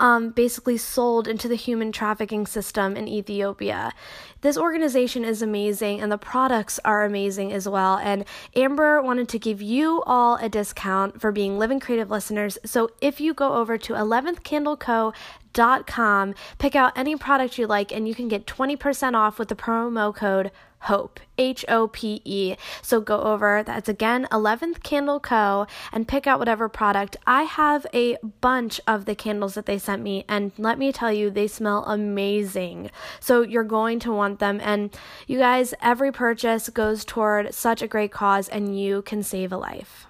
um, 0.00 0.30
basically 0.30 0.76
sold 0.76 1.28
into 1.28 1.48
the 1.48 1.54
human 1.54 1.92
trafficking 1.92 2.46
system 2.46 2.96
in 2.96 3.06
Ethiopia. 3.06 3.92
This 4.40 4.58
organization 4.58 5.24
is 5.24 5.42
amazing 5.42 6.00
and 6.00 6.10
the 6.10 6.18
products 6.18 6.80
are 6.84 7.04
amazing 7.04 7.52
as 7.52 7.68
well. 7.68 7.98
And 7.98 8.24
Amber 8.56 9.00
wanted 9.00 9.28
to 9.28 9.38
give 9.38 9.62
you 9.62 10.02
all 10.04 10.36
a 10.36 10.48
discount 10.48 11.20
for 11.20 11.30
being 11.30 11.58
Living 11.58 11.78
Creative 11.78 12.10
listeners. 12.10 12.58
So 12.64 12.90
if 13.00 13.20
you 13.20 13.34
go 13.34 13.54
over 13.54 13.78
to 13.78 13.92
11thcandleco.com. 13.92 16.34
Pick 16.58 16.74
out 16.74 16.96
any 16.96 17.16
product 17.16 17.58
you 17.58 17.66
like, 17.66 17.92
and 17.92 18.08
you 18.08 18.14
can 18.14 18.28
get 18.28 18.46
20% 18.46 19.14
off 19.14 19.38
with 19.38 19.48
the 19.48 19.54
promo 19.54 20.14
code 20.14 20.50
HOPE, 20.82 21.20
H 21.38 21.64
O 21.68 21.88
P 21.88 22.20
E. 22.24 22.56
So 22.82 23.00
go 23.00 23.20
over, 23.20 23.62
that's 23.62 23.88
again 23.88 24.26
11th 24.32 24.82
Candle 24.82 25.20
Co. 25.20 25.66
and 25.92 26.08
pick 26.08 26.26
out 26.26 26.38
whatever 26.38 26.68
product. 26.68 27.16
I 27.26 27.44
have 27.44 27.86
a 27.94 28.16
bunch 28.40 28.80
of 28.86 29.04
the 29.04 29.14
candles 29.14 29.54
that 29.54 29.66
they 29.66 29.78
sent 29.78 30.02
me, 30.02 30.24
and 30.28 30.52
let 30.58 30.78
me 30.78 30.92
tell 30.92 31.12
you, 31.12 31.30
they 31.30 31.46
smell 31.46 31.84
amazing. 31.84 32.90
So 33.20 33.42
you're 33.42 33.64
going 33.64 33.98
to 34.00 34.12
want 34.12 34.38
them. 34.38 34.60
And 34.62 34.96
you 35.26 35.38
guys, 35.38 35.74
every 35.80 36.12
purchase 36.12 36.68
goes 36.68 37.04
toward 37.04 37.54
such 37.54 37.82
a 37.82 37.88
great 37.88 38.12
cause, 38.12 38.48
and 38.48 38.78
you 38.78 39.02
can 39.02 39.22
save 39.22 39.52
a 39.52 39.56
life. 39.56 40.06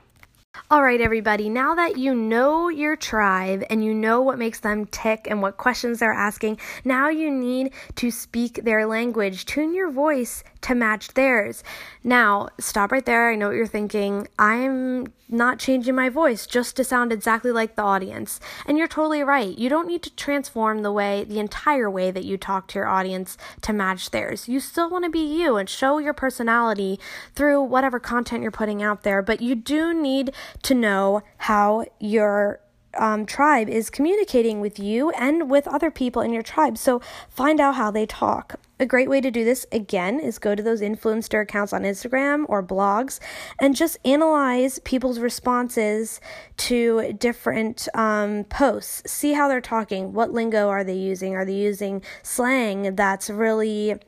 All 0.71 0.83
right, 0.83 1.01
everybody, 1.01 1.49
now 1.49 1.75
that 1.75 1.97
you 1.97 2.15
know 2.15 2.69
your 2.69 2.95
tribe 2.95 3.65
and 3.71 3.83
you 3.85 3.95
know 3.95 4.21
what 4.21 4.39
makes 4.39 4.61
them 4.61 4.85
tick 4.87 5.27
and 5.29 5.41
what 5.41 5.57
questions 5.57 5.99
they're 5.99 6.13
asking, 6.13 6.59
now 6.85 7.09
you 7.09 7.31
need 7.31 7.73
to 7.97 8.11
speak 8.11 8.65
their 8.65 8.87
language. 8.87 9.47
Tune 9.47 9.75
your 9.75 9.91
voice 9.91 10.45
to 10.62 10.75
match 10.75 11.09
theirs. 11.14 11.62
Now, 12.03 12.48
stop 12.59 12.90
right 12.90 13.05
there. 13.05 13.31
I 13.31 13.37
know 13.37 13.48
what 13.48 13.57
you're 13.57 13.66
thinking. 13.66 14.29
I'm 14.38 15.12
not 15.29 15.59
changing 15.59 15.94
my 15.94 16.09
voice 16.09 16.46
just 16.46 16.77
to 16.77 16.85
sound 16.85 17.12
exactly 17.12 17.51
like 17.51 17.75
the 17.75 17.83
audience. 17.83 18.38
And 18.66 18.77
you're 18.77 18.88
totally 18.88 19.22
right. 19.22 19.57
You 19.57 19.68
don't 19.68 19.88
need 19.88 20.03
to 20.03 20.14
transform 20.14 20.83
the 20.83 20.92
way, 20.92 21.25
the 21.25 21.38
entire 21.38 21.90
way 21.90 22.11
that 22.11 22.25
you 22.25 22.37
talk 22.37 22.68
to 22.68 22.79
your 22.79 22.88
audience 22.88 23.38
to 23.62 23.72
match 23.72 24.11
theirs. 24.11 24.48
You 24.48 24.61
still 24.61 24.90
want 24.90 25.05
to 25.05 25.11
be 25.11 25.20
you 25.20 25.57
and 25.57 25.68
show 25.68 25.98
your 25.98 26.12
personality 26.12 27.01
through 27.35 27.62
whatever 27.62 27.98
content 27.98 28.42
you're 28.42 28.51
putting 28.51 28.83
out 28.83 29.03
there, 29.03 29.22
but 29.22 29.40
you 29.40 29.55
do 29.55 29.94
need 29.94 30.35
to 30.62 30.75
know 30.75 31.22
how 31.38 31.87
your 31.98 32.61
um, 32.99 33.27
tribe 33.27 33.69
is 33.69 33.91
communicating 33.91 34.61
with 34.61 34.79
you 34.79 35.11
and 35.11 35.51
with 35.51 35.67
other 35.69 35.91
people 35.91 36.23
in 36.23 36.33
your 36.33 36.43
tribe. 36.43 36.79
So 36.79 37.01
find 37.29 37.61
out 37.61 37.75
how 37.77 37.91
they 37.91 38.07
talk. 38.07 38.57
A 38.81 38.87
great 38.87 39.09
way 39.09 39.21
to 39.21 39.31
do 39.31 39.45
this, 39.45 39.65
again, 39.71 40.19
is 40.19 40.41
go 40.41 40.57
to 40.57 40.63
those 40.63 40.81
influencer 40.81 41.43
accounts 41.43 41.73
on 41.73 41.83
Instagram 41.83 42.45
or 42.49 42.63
blogs 42.65 43.21
and 43.61 43.77
just 43.77 43.97
analyze 44.05 44.81
people's 44.81 45.21
responses 45.21 46.21
to 46.57 47.13
different 47.13 47.87
um, 47.95 48.45
posts. 48.45 49.09
See 49.11 49.35
how 49.35 49.47
they're 49.47 49.61
talking. 49.61 50.13
What 50.13 50.33
lingo 50.33 50.69
are 50.69 50.83
they 50.83 50.97
using? 50.97 51.37
Are 51.37 51.45
they 51.45 51.55
using 51.55 52.03
slang 52.23 52.97
that's 52.97 53.31
really 53.31 54.01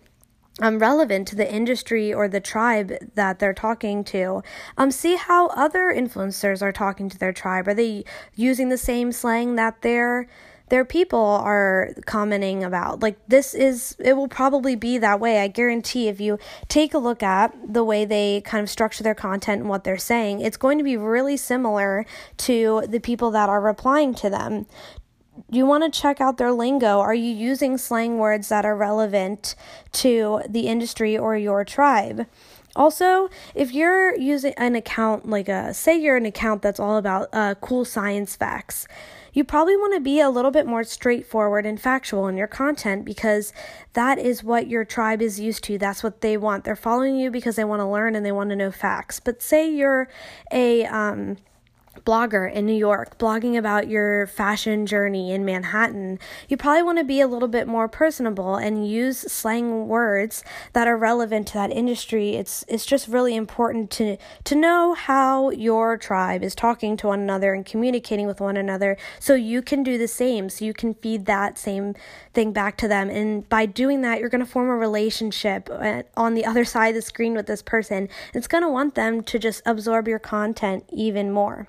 um, 0.60 0.78
relevant 0.78 1.26
to 1.28 1.36
the 1.36 1.52
industry 1.52 2.12
or 2.12 2.28
the 2.28 2.40
tribe 2.40 2.92
that 3.14 3.38
they're 3.38 3.54
talking 3.54 4.04
to. 4.04 4.42
Um, 4.76 4.90
see 4.90 5.16
how 5.16 5.48
other 5.48 5.92
influencers 5.94 6.62
are 6.62 6.72
talking 6.72 7.08
to 7.08 7.18
their 7.18 7.32
tribe. 7.32 7.66
Are 7.68 7.74
they 7.74 8.04
using 8.34 8.68
the 8.68 8.78
same 8.78 9.12
slang 9.12 9.56
that 9.56 9.82
their 9.82 10.28
their 10.70 10.84
people 10.84 11.20
are 11.20 11.90
commenting 12.06 12.64
about? 12.64 13.00
Like 13.00 13.18
this 13.28 13.52
is 13.52 13.96
it 13.98 14.16
will 14.16 14.28
probably 14.28 14.76
be 14.76 14.96
that 14.98 15.20
way. 15.20 15.40
I 15.40 15.48
guarantee 15.48 16.08
if 16.08 16.20
you 16.20 16.38
take 16.68 16.94
a 16.94 16.98
look 16.98 17.22
at 17.22 17.54
the 17.66 17.84
way 17.84 18.04
they 18.04 18.40
kind 18.42 18.62
of 18.62 18.70
structure 18.70 19.02
their 19.02 19.14
content 19.14 19.60
and 19.60 19.68
what 19.68 19.84
they're 19.84 19.98
saying, 19.98 20.40
it's 20.40 20.56
going 20.56 20.78
to 20.78 20.84
be 20.84 20.96
really 20.96 21.36
similar 21.36 22.06
to 22.38 22.84
the 22.88 23.00
people 23.00 23.30
that 23.32 23.48
are 23.48 23.60
replying 23.60 24.14
to 24.14 24.30
them 24.30 24.66
you 25.54 25.66
want 25.66 25.84
to 25.84 26.00
check 26.00 26.20
out 26.20 26.38
their 26.38 26.52
lingo. 26.52 27.00
Are 27.00 27.14
you 27.14 27.32
using 27.32 27.78
slang 27.78 28.18
words 28.18 28.48
that 28.48 28.64
are 28.64 28.76
relevant 28.76 29.54
to 29.92 30.42
the 30.48 30.66
industry 30.68 31.16
or 31.16 31.36
your 31.36 31.64
tribe? 31.64 32.26
Also, 32.76 33.28
if 33.54 33.72
you're 33.72 34.16
using 34.16 34.52
an 34.56 34.74
account 34.74 35.28
like 35.28 35.48
a, 35.48 35.72
say 35.72 35.96
you're 35.96 36.16
an 36.16 36.26
account 36.26 36.62
that's 36.62 36.80
all 36.80 36.96
about 36.96 37.28
uh, 37.32 37.54
cool 37.60 37.84
science 37.84 38.34
facts, 38.34 38.88
you 39.32 39.44
probably 39.44 39.76
want 39.76 39.94
to 39.94 40.00
be 40.00 40.20
a 40.20 40.30
little 40.30 40.50
bit 40.50 40.66
more 40.66 40.84
straightforward 40.84 41.66
and 41.66 41.80
factual 41.80 42.28
in 42.28 42.36
your 42.36 42.46
content 42.46 43.04
because 43.04 43.52
that 43.92 44.18
is 44.18 44.42
what 44.42 44.68
your 44.68 44.84
tribe 44.84 45.20
is 45.20 45.38
used 45.38 45.64
to. 45.64 45.78
That's 45.78 46.02
what 46.02 46.20
they 46.20 46.36
want. 46.36 46.64
They're 46.64 46.76
following 46.76 47.16
you 47.16 47.30
because 47.30 47.56
they 47.56 47.64
want 47.64 47.80
to 47.80 47.86
learn 47.86 48.14
and 48.14 48.24
they 48.24 48.32
want 48.32 48.50
to 48.50 48.56
know 48.56 48.70
facts. 48.70 49.20
But 49.20 49.42
say 49.42 49.68
you're 49.68 50.08
a, 50.52 50.84
um, 50.86 51.36
blogger 52.04 52.52
in 52.52 52.66
New 52.66 52.74
York 52.74 53.18
blogging 53.18 53.56
about 53.56 53.88
your 53.88 54.26
fashion 54.26 54.86
journey 54.86 55.32
in 55.32 55.44
Manhattan, 55.44 56.18
you 56.48 56.56
probably 56.56 56.82
want 56.82 56.98
to 56.98 57.04
be 57.04 57.20
a 57.20 57.26
little 57.26 57.48
bit 57.48 57.66
more 57.66 57.88
personable 57.88 58.56
and 58.56 58.88
use 58.88 59.18
slang 59.20 59.88
words 59.88 60.44
that 60.72 60.86
are 60.86 60.96
relevant 60.96 61.48
to 61.48 61.54
that 61.54 61.70
industry. 61.70 62.36
It's 62.36 62.64
it's 62.68 62.86
just 62.86 63.08
really 63.08 63.34
important 63.34 63.90
to 63.92 64.16
to 64.44 64.54
know 64.54 64.94
how 64.94 65.50
your 65.50 65.96
tribe 65.96 66.42
is 66.42 66.54
talking 66.54 66.96
to 66.98 67.08
one 67.08 67.20
another 67.20 67.54
and 67.54 67.64
communicating 67.64 68.26
with 68.26 68.40
one 68.40 68.56
another 68.56 68.96
so 69.18 69.34
you 69.34 69.62
can 69.62 69.82
do 69.82 69.98
the 69.98 70.08
same 70.08 70.48
so 70.48 70.64
you 70.64 70.74
can 70.74 70.94
feed 70.94 71.26
that 71.26 71.58
same 71.58 71.94
thing 72.32 72.52
back 72.52 72.76
to 72.76 72.88
them 72.88 73.08
and 73.08 73.48
by 73.48 73.66
doing 73.66 74.02
that 74.02 74.20
you're 74.20 74.28
going 74.28 74.44
to 74.44 74.50
form 74.50 74.68
a 74.68 74.76
relationship 74.76 75.68
uh, 75.70 76.02
on 76.16 76.34
the 76.34 76.44
other 76.44 76.64
side 76.64 76.88
of 76.88 76.94
the 76.94 77.02
screen 77.02 77.34
with 77.34 77.46
this 77.46 77.62
person. 77.62 78.08
It's 78.32 78.48
going 78.48 78.62
to 78.62 78.68
want 78.68 78.94
them 78.94 79.22
to 79.22 79.38
just 79.38 79.62
absorb 79.66 80.08
your 80.08 80.18
content 80.18 80.84
even 80.92 81.30
more. 81.30 81.68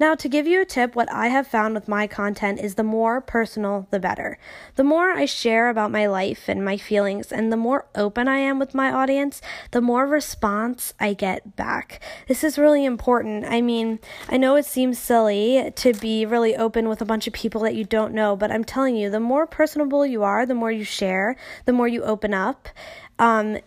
Now, 0.00 0.14
to 0.14 0.30
give 0.30 0.46
you 0.46 0.62
a 0.62 0.64
tip, 0.64 0.96
what 0.96 1.12
I 1.12 1.28
have 1.28 1.46
found 1.46 1.74
with 1.74 1.86
my 1.86 2.06
content 2.06 2.58
is 2.58 2.76
the 2.76 2.82
more 2.82 3.20
personal, 3.20 3.86
the 3.90 4.00
better. 4.00 4.38
The 4.76 4.82
more 4.82 5.10
I 5.10 5.26
share 5.26 5.68
about 5.68 5.90
my 5.90 6.06
life 6.06 6.48
and 6.48 6.64
my 6.64 6.78
feelings, 6.78 7.30
and 7.30 7.52
the 7.52 7.58
more 7.58 7.86
open 7.94 8.26
I 8.26 8.38
am 8.38 8.58
with 8.58 8.74
my 8.74 8.90
audience, 8.90 9.42
the 9.72 9.82
more 9.82 10.06
response 10.06 10.94
I 10.98 11.12
get 11.12 11.54
back. 11.54 12.00
This 12.28 12.42
is 12.42 12.56
really 12.56 12.86
important. 12.86 13.44
I 13.44 13.60
mean, 13.60 13.98
I 14.26 14.38
know 14.38 14.56
it 14.56 14.64
seems 14.64 14.98
silly 14.98 15.70
to 15.76 15.92
be 15.92 16.24
really 16.24 16.56
open 16.56 16.88
with 16.88 17.02
a 17.02 17.04
bunch 17.04 17.26
of 17.26 17.34
people 17.34 17.60
that 17.60 17.74
you 17.74 17.84
don't 17.84 18.14
know, 18.14 18.36
but 18.36 18.50
I'm 18.50 18.64
telling 18.64 18.96
you, 18.96 19.10
the 19.10 19.20
more 19.20 19.46
personable 19.46 20.06
you 20.06 20.22
are, 20.22 20.46
the 20.46 20.54
more 20.54 20.72
you 20.72 20.82
share, 20.82 21.36
the 21.66 21.74
more 21.74 21.86
you 21.86 22.02
open 22.04 22.32
up. 22.32 22.70
Um, 23.18 23.58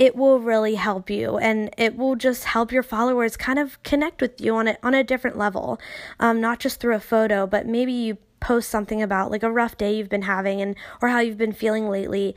it 0.00 0.16
will 0.16 0.40
really 0.40 0.76
help 0.76 1.10
you 1.10 1.36
and 1.36 1.72
it 1.76 1.94
will 1.94 2.16
just 2.16 2.44
help 2.44 2.72
your 2.72 2.82
followers 2.82 3.36
kind 3.36 3.58
of 3.58 3.80
connect 3.82 4.22
with 4.22 4.40
you 4.40 4.56
on 4.56 4.66
a, 4.66 4.78
on 4.82 4.94
a 4.94 5.04
different 5.04 5.36
level. 5.36 5.78
Um, 6.18 6.40
not 6.40 6.58
just 6.58 6.80
through 6.80 6.94
a 6.94 7.00
photo 7.00 7.46
but 7.46 7.66
maybe 7.66 7.92
you 7.92 8.16
post 8.40 8.70
something 8.70 9.02
about 9.02 9.30
like 9.30 9.42
a 9.42 9.52
rough 9.52 9.76
day 9.76 9.94
you've 9.94 10.08
been 10.08 10.22
having 10.22 10.62
and 10.62 10.74
or 11.02 11.10
how 11.10 11.20
you've 11.20 11.36
been 11.36 11.52
feeling 11.52 11.90
lately 11.90 12.34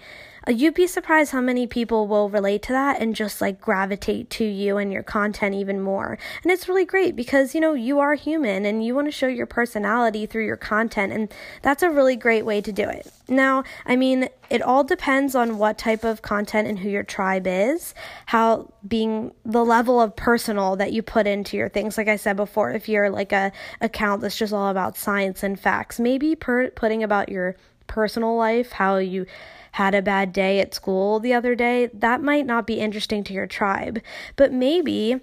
Uh, 0.47 0.51
you'd 0.51 0.73
be 0.73 0.87
surprised 0.87 1.31
how 1.31 1.41
many 1.41 1.67
people 1.67 2.07
will 2.07 2.29
relate 2.29 2.61
to 2.63 2.73
that 2.73 3.01
and 3.01 3.15
just 3.15 3.41
like 3.41 3.61
gravitate 3.61 4.29
to 4.29 4.43
you 4.43 4.77
and 4.77 4.91
your 4.91 5.03
content 5.03 5.55
even 5.55 5.79
more. 5.79 6.17
And 6.43 6.51
it's 6.51 6.67
really 6.67 6.85
great 6.85 7.15
because, 7.15 7.55
you 7.55 7.61
know, 7.61 7.73
you 7.73 7.99
are 7.99 8.15
human 8.15 8.65
and 8.65 8.85
you 8.85 8.95
want 8.95 9.07
to 9.07 9.11
show 9.11 9.27
your 9.27 9.45
personality 9.45 10.25
through 10.25 10.45
your 10.45 10.57
content. 10.57 11.13
And 11.13 11.33
that's 11.61 11.83
a 11.83 11.89
really 11.89 12.15
great 12.15 12.45
way 12.45 12.61
to 12.61 12.71
do 12.71 12.87
it. 12.89 13.11
Now, 13.29 13.63
I 13.85 13.95
mean, 13.95 14.27
it 14.49 14.61
all 14.61 14.83
depends 14.83 15.33
on 15.33 15.57
what 15.57 15.77
type 15.77 16.03
of 16.03 16.21
content 16.21 16.67
and 16.67 16.77
who 16.77 16.89
your 16.89 17.03
tribe 17.03 17.47
is, 17.47 17.95
how 18.25 18.73
being 18.85 19.31
the 19.45 19.63
level 19.63 20.01
of 20.01 20.15
personal 20.15 20.75
that 20.75 20.91
you 20.91 21.01
put 21.01 21.25
into 21.25 21.55
your 21.55 21.69
things. 21.69 21.97
Like 21.97 22.09
I 22.09 22.17
said 22.17 22.35
before, 22.35 22.71
if 22.71 22.89
you're 22.89 23.09
like 23.09 23.31
a 23.31 23.53
account 23.79 24.21
that's 24.21 24.37
just 24.37 24.51
all 24.53 24.69
about 24.69 24.97
science 24.97 25.41
and 25.41 25.57
facts, 25.57 25.99
maybe 25.99 26.35
per- 26.35 26.71
putting 26.71 27.01
about 27.01 27.29
your 27.29 27.55
personal 27.87 28.35
life, 28.35 28.71
how 28.73 28.97
you 28.97 29.25
had 29.73 29.95
a 29.95 30.01
bad 30.01 30.31
day 30.31 30.59
at 30.59 30.73
school 30.73 31.19
the 31.19 31.33
other 31.33 31.55
day, 31.55 31.89
that 31.93 32.21
might 32.21 32.45
not 32.45 32.67
be 32.67 32.79
interesting 32.79 33.23
to 33.23 33.33
your 33.33 33.47
tribe. 33.47 33.99
But 34.35 34.53
maybe 34.53 35.19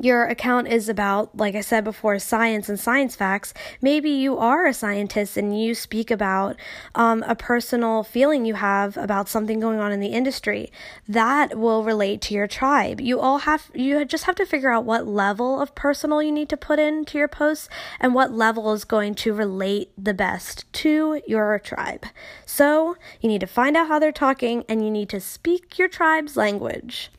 your 0.00 0.24
account 0.26 0.68
is 0.68 0.88
about, 0.88 1.36
like 1.36 1.54
I 1.54 1.60
said 1.60 1.84
before, 1.84 2.18
science 2.18 2.68
and 2.68 2.78
science 2.78 3.16
facts, 3.16 3.52
maybe 3.82 4.10
you 4.10 4.38
are 4.38 4.66
a 4.66 4.74
scientist 4.74 5.36
and 5.36 5.60
you 5.60 5.74
speak 5.74 6.10
about 6.10 6.56
um, 6.94 7.24
a 7.26 7.34
personal 7.34 8.04
feeling 8.04 8.44
you 8.44 8.54
have 8.54 8.96
about 8.96 9.28
something 9.28 9.58
going 9.58 9.80
on 9.80 9.90
in 9.90 10.00
the 10.00 10.08
industry. 10.08 10.70
That 11.08 11.58
will 11.58 11.82
relate 11.82 12.20
to 12.22 12.34
your 12.34 12.46
tribe. 12.46 13.00
You 13.00 13.18
all 13.18 13.38
have, 13.38 13.70
you 13.74 14.04
just 14.04 14.24
have 14.24 14.36
to 14.36 14.46
figure 14.46 14.70
out 14.70 14.84
what 14.84 15.06
level 15.06 15.60
of 15.60 15.74
personal 15.74 16.22
you 16.22 16.32
need 16.32 16.48
to 16.50 16.56
put 16.56 16.78
into 16.78 17.18
your 17.18 17.28
posts 17.28 17.68
and 17.98 18.14
what 18.14 18.32
level 18.32 18.72
is 18.72 18.84
going 18.84 19.14
to 19.16 19.32
relate 19.32 19.90
the 19.98 20.14
best 20.14 20.72
to 20.74 21.20
your 21.26 21.58
tribe. 21.58 22.06
So 22.46 22.96
you 23.20 23.28
need 23.28 23.40
to 23.40 23.46
find 23.46 23.76
out 23.76 23.88
how 23.88 23.98
they're 23.98 24.12
talking 24.12 24.64
and 24.68 24.84
you 24.84 24.90
need 24.90 25.08
to 25.10 25.20
speak 25.20 25.78
your 25.78 25.88
tribe's 25.88 26.36
language. 26.36 27.10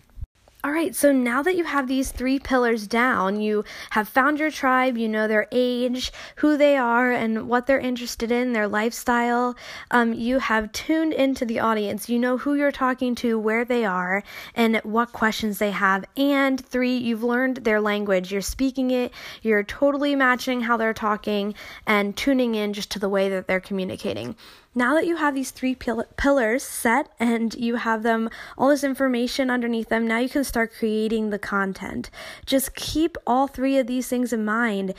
All 0.61 0.73
right, 0.73 0.93
so 0.93 1.13
now 1.13 1.41
that 1.43 1.55
you 1.55 1.63
have 1.63 1.87
these 1.87 2.11
three 2.11 2.37
pillars 2.37 2.85
down, 2.85 3.39
you 3.39 3.63
have 3.91 4.09
found 4.09 4.39
your 4.39 4.51
tribe, 4.51 4.97
you 4.97 5.07
know 5.07 5.25
their 5.25 5.47
age, 5.53 6.11
who 6.35 6.57
they 6.57 6.75
are, 6.75 7.13
and 7.13 7.47
what 7.47 7.65
they're 7.65 7.79
interested 7.79 8.29
in, 8.29 8.51
their 8.51 8.67
lifestyle. 8.67 9.55
Um, 9.89 10.13
you 10.13 10.39
have 10.39 10.73
tuned 10.73 11.13
into 11.13 11.45
the 11.45 11.59
audience. 11.59 12.09
You 12.09 12.19
know 12.19 12.37
who 12.37 12.55
you're 12.55 12.73
talking 12.73 13.15
to, 13.15 13.39
where 13.39 13.63
they 13.63 13.85
are, 13.85 14.21
and 14.53 14.81
what 14.83 15.13
questions 15.13 15.59
they 15.59 15.71
have. 15.71 16.03
And 16.17 16.59
three, 16.59 16.97
you've 16.97 17.23
learned 17.23 17.63
their 17.63 17.79
language. 17.79 18.29
You're 18.29 18.41
speaking 18.41 18.91
it, 18.91 19.13
you're 19.41 19.63
totally 19.63 20.13
matching 20.13 20.59
how 20.59 20.75
they're 20.75 20.93
talking, 20.93 21.55
and 21.87 22.17
tuning 22.17 22.55
in 22.55 22.73
just 22.73 22.91
to 22.91 22.99
the 22.99 23.07
way 23.07 23.29
that 23.29 23.47
they're 23.47 23.61
communicating 23.61 24.35
now 24.75 24.93
that 24.93 25.07
you 25.07 25.15
have 25.15 25.35
these 25.35 25.51
three 25.51 25.75
pil- 25.75 26.05
pillars 26.17 26.63
set 26.63 27.09
and 27.19 27.55
you 27.55 27.75
have 27.75 28.03
them 28.03 28.29
all 28.57 28.69
this 28.69 28.83
information 28.83 29.49
underneath 29.49 29.89
them 29.89 30.07
now 30.07 30.19
you 30.19 30.29
can 30.29 30.43
start 30.43 30.71
creating 30.77 31.29
the 31.29 31.39
content 31.39 32.09
just 32.45 32.75
keep 32.75 33.17
all 33.25 33.47
three 33.47 33.77
of 33.77 33.87
these 33.87 34.07
things 34.07 34.31
in 34.31 34.45
mind 34.45 34.93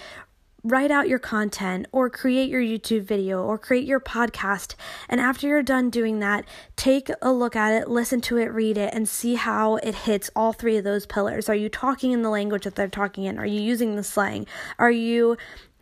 write 0.63 0.91
out 0.91 1.09
your 1.09 1.19
content 1.19 1.87
or 1.93 2.11
create 2.11 2.51
your 2.51 2.61
YouTube 2.61 3.03
video 3.03 3.43
or 3.43 3.59
create 3.59 3.87
your 3.87 4.01
podcast. 4.01 4.75
And 5.09 5.21
after 5.21 5.47
you're 5.47 5.63
done 5.63 5.91
doing 5.91 6.19
that, 6.21 6.45
take 6.77 7.11
a 7.23 7.33
look 7.33 7.57
at 7.57 7.73
it, 7.73 7.89
listen 7.89 8.21
to 8.23 8.37
it, 8.37 8.53
read 8.53 8.77
it, 8.77 8.93
and 8.93 9.09
see 9.09 9.35
how 9.35 9.77
it 9.77 9.95
hits 9.95 10.31
all 10.37 10.53
three 10.53 10.77
of 10.77 10.85
those 10.85 11.07
pillars. 11.07 11.49
Are 11.49 11.55
you 11.55 11.69
talking 11.69 12.13
in 12.13 12.23
the 12.23 12.31
language 12.31 12.65
that 12.65 12.75
they're 12.75 12.89
talking 12.89 13.25
in? 13.25 13.39
Are 13.39 13.47
you 13.47 13.61
using 13.61 13.97
the 13.97 14.05
slang? 14.05 14.47
Are 14.79 14.91
you 14.91 15.37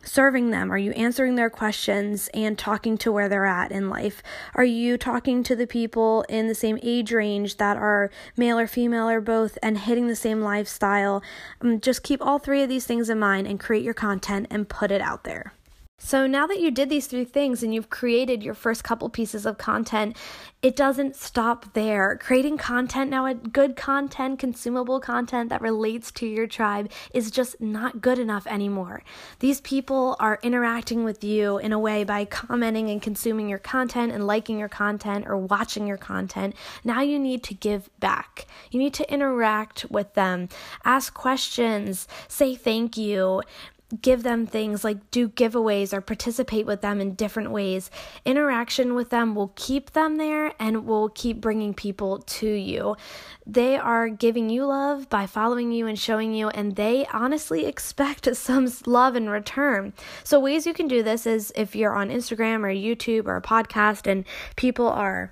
serving 0.09 0.49
them? 0.49 0.71
Are 0.71 0.77
you 0.77 0.91
answering 0.91 1.35
their 1.35 1.49
questions 1.49 2.29
and 2.33 2.57
talking 2.57 2.97
to 2.99 3.11
where 3.11 3.29
they're 3.29 3.45
at 3.45 3.71
in 3.71 3.89
life? 3.89 4.21
Are 4.55 4.65
you 4.65 4.97
talking 4.97 5.43
to 5.43 5.55
the 5.55 5.67
people 5.67 6.25
in 6.27 6.47
the 6.47 6.55
same 6.55 6.79
age 6.81 7.11
range 7.11 7.57
that 7.57 7.77
are 7.77 8.09
male 8.35 8.59
or 8.59 8.67
female 8.67 9.07
or 9.07 9.21
both 9.21 9.57
and 9.61 9.77
hitting 9.77 10.07
the 10.07 10.15
same 10.15 10.41
lifestyle? 10.41 11.21
Um, 11.61 11.79
just 11.79 12.03
keep 12.03 12.21
all 12.21 12.39
three 12.39 12.63
of 12.63 12.69
these 12.69 12.85
things 12.85 13.09
in 13.09 13.19
mind 13.19 13.47
and 13.47 13.59
create 13.59 13.83
your 13.83 13.93
content 13.93 14.47
and 14.49 14.67
put 14.67 14.91
it 14.91 15.01
out 15.01 15.23
there. 15.23 15.53
So 15.99 16.25
now 16.25 16.47
that 16.47 16.61
you 16.61 16.71
did 16.71 16.89
these 16.89 17.07
three 17.07 17.25
things 17.25 17.61
and 17.61 17.73
you've 17.73 17.89
created 17.89 18.41
your 18.41 18.53
first 18.53 18.83
couple 18.83 19.09
pieces 19.09 19.45
of 19.45 19.57
content, 19.57 20.15
it 20.61 20.75
doesn't 20.75 21.15
stop 21.15 21.73
there. 21.73 22.17
Creating 22.17 22.57
content 22.57 23.11
now, 23.11 23.31
good 23.33 23.75
content, 23.75 24.39
consumable 24.39 24.99
content 25.01 25.49
that 25.49 25.61
relates 25.61 26.11
to 26.13 26.25
your 26.25 26.47
tribe 26.47 26.89
is 27.13 27.29
just 27.29 27.59
not 27.61 28.01
good 28.01 28.17
enough 28.17 28.47
anymore. 28.47 29.03
These 29.39 29.61
people 29.61 30.15
are 30.19 30.39
interacting 30.41 31.03
with 31.03 31.23
you 31.23 31.57
in 31.57 31.73
a 31.73 31.79
way 31.79 32.05
by 32.05 32.25
commenting 32.25 32.89
and 32.89 33.01
consuming 33.01 33.49
your 33.49 33.59
content 33.59 34.13
and 34.13 34.25
liking 34.25 34.57
your 34.57 34.69
content 34.69 35.25
or 35.27 35.37
watching 35.37 35.85
your 35.85 35.97
content. 35.97 36.55
Now 36.83 37.01
you 37.01 37.19
need 37.19 37.43
to 37.43 37.53
give 37.53 37.89
back. 37.99 38.47
You 38.71 38.79
need 38.79 38.93
to 38.95 39.13
interact 39.13 39.85
with 39.89 40.13
them, 40.13 40.47
ask 40.85 41.13
questions, 41.13 42.07
say 42.27 42.55
thank 42.55 42.97
you 42.97 43.41
give 44.01 44.23
them 44.23 44.45
things 44.45 44.83
like 44.83 45.09
do 45.11 45.27
giveaways 45.27 45.93
or 45.93 46.01
participate 46.01 46.65
with 46.65 46.81
them 46.81 47.01
in 47.01 47.15
different 47.15 47.51
ways. 47.51 47.89
Interaction 48.25 48.93
with 48.93 49.09
them 49.09 49.35
will 49.35 49.51
keep 49.55 49.91
them 49.91 50.17
there 50.17 50.53
and 50.59 50.85
will 50.85 51.09
keep 51.09 51.41
bringing 51.41 51.73
people 51.73 52.19
to 52.19 52.49
you. 52.49 52.95
They 53.45 53.77
are 53.77 54.09
giving 54.09 54.49
you 54.49 54.65
love 54.65 55.09
by 55.09 55.25
following 55.25 55.71
you 55.71 55.87
and 55.87 55.97
showing 55.97 56.33
you, 56.33 56.49
and 56.49 56.75
they 56.75 57.07
honestly 57.11 57.65
expect 57.65 58.35
some 58.35 58.71
love 58.85 59.15
in 59.15 59.29
return. 59.29 59.93
So, 60.23 60.39
ways 60.39 60.67
you 60.67 60.73
can 60.73 60.87
do 60.87 61.01
this 61.01 61.25
is 61.25 61.51
if 61.55 61.75
you're 61.75 61.95
on 61.95 62.09
Instagram 62.09 62.59
or 62.59 62.73
YouTube 62.73 63.25
or 63.25 63.37
a 63.37 63.41
podcast 63.41 64.05
and 64.05 64.25
people 64.55 64.87
are 64.87 65.31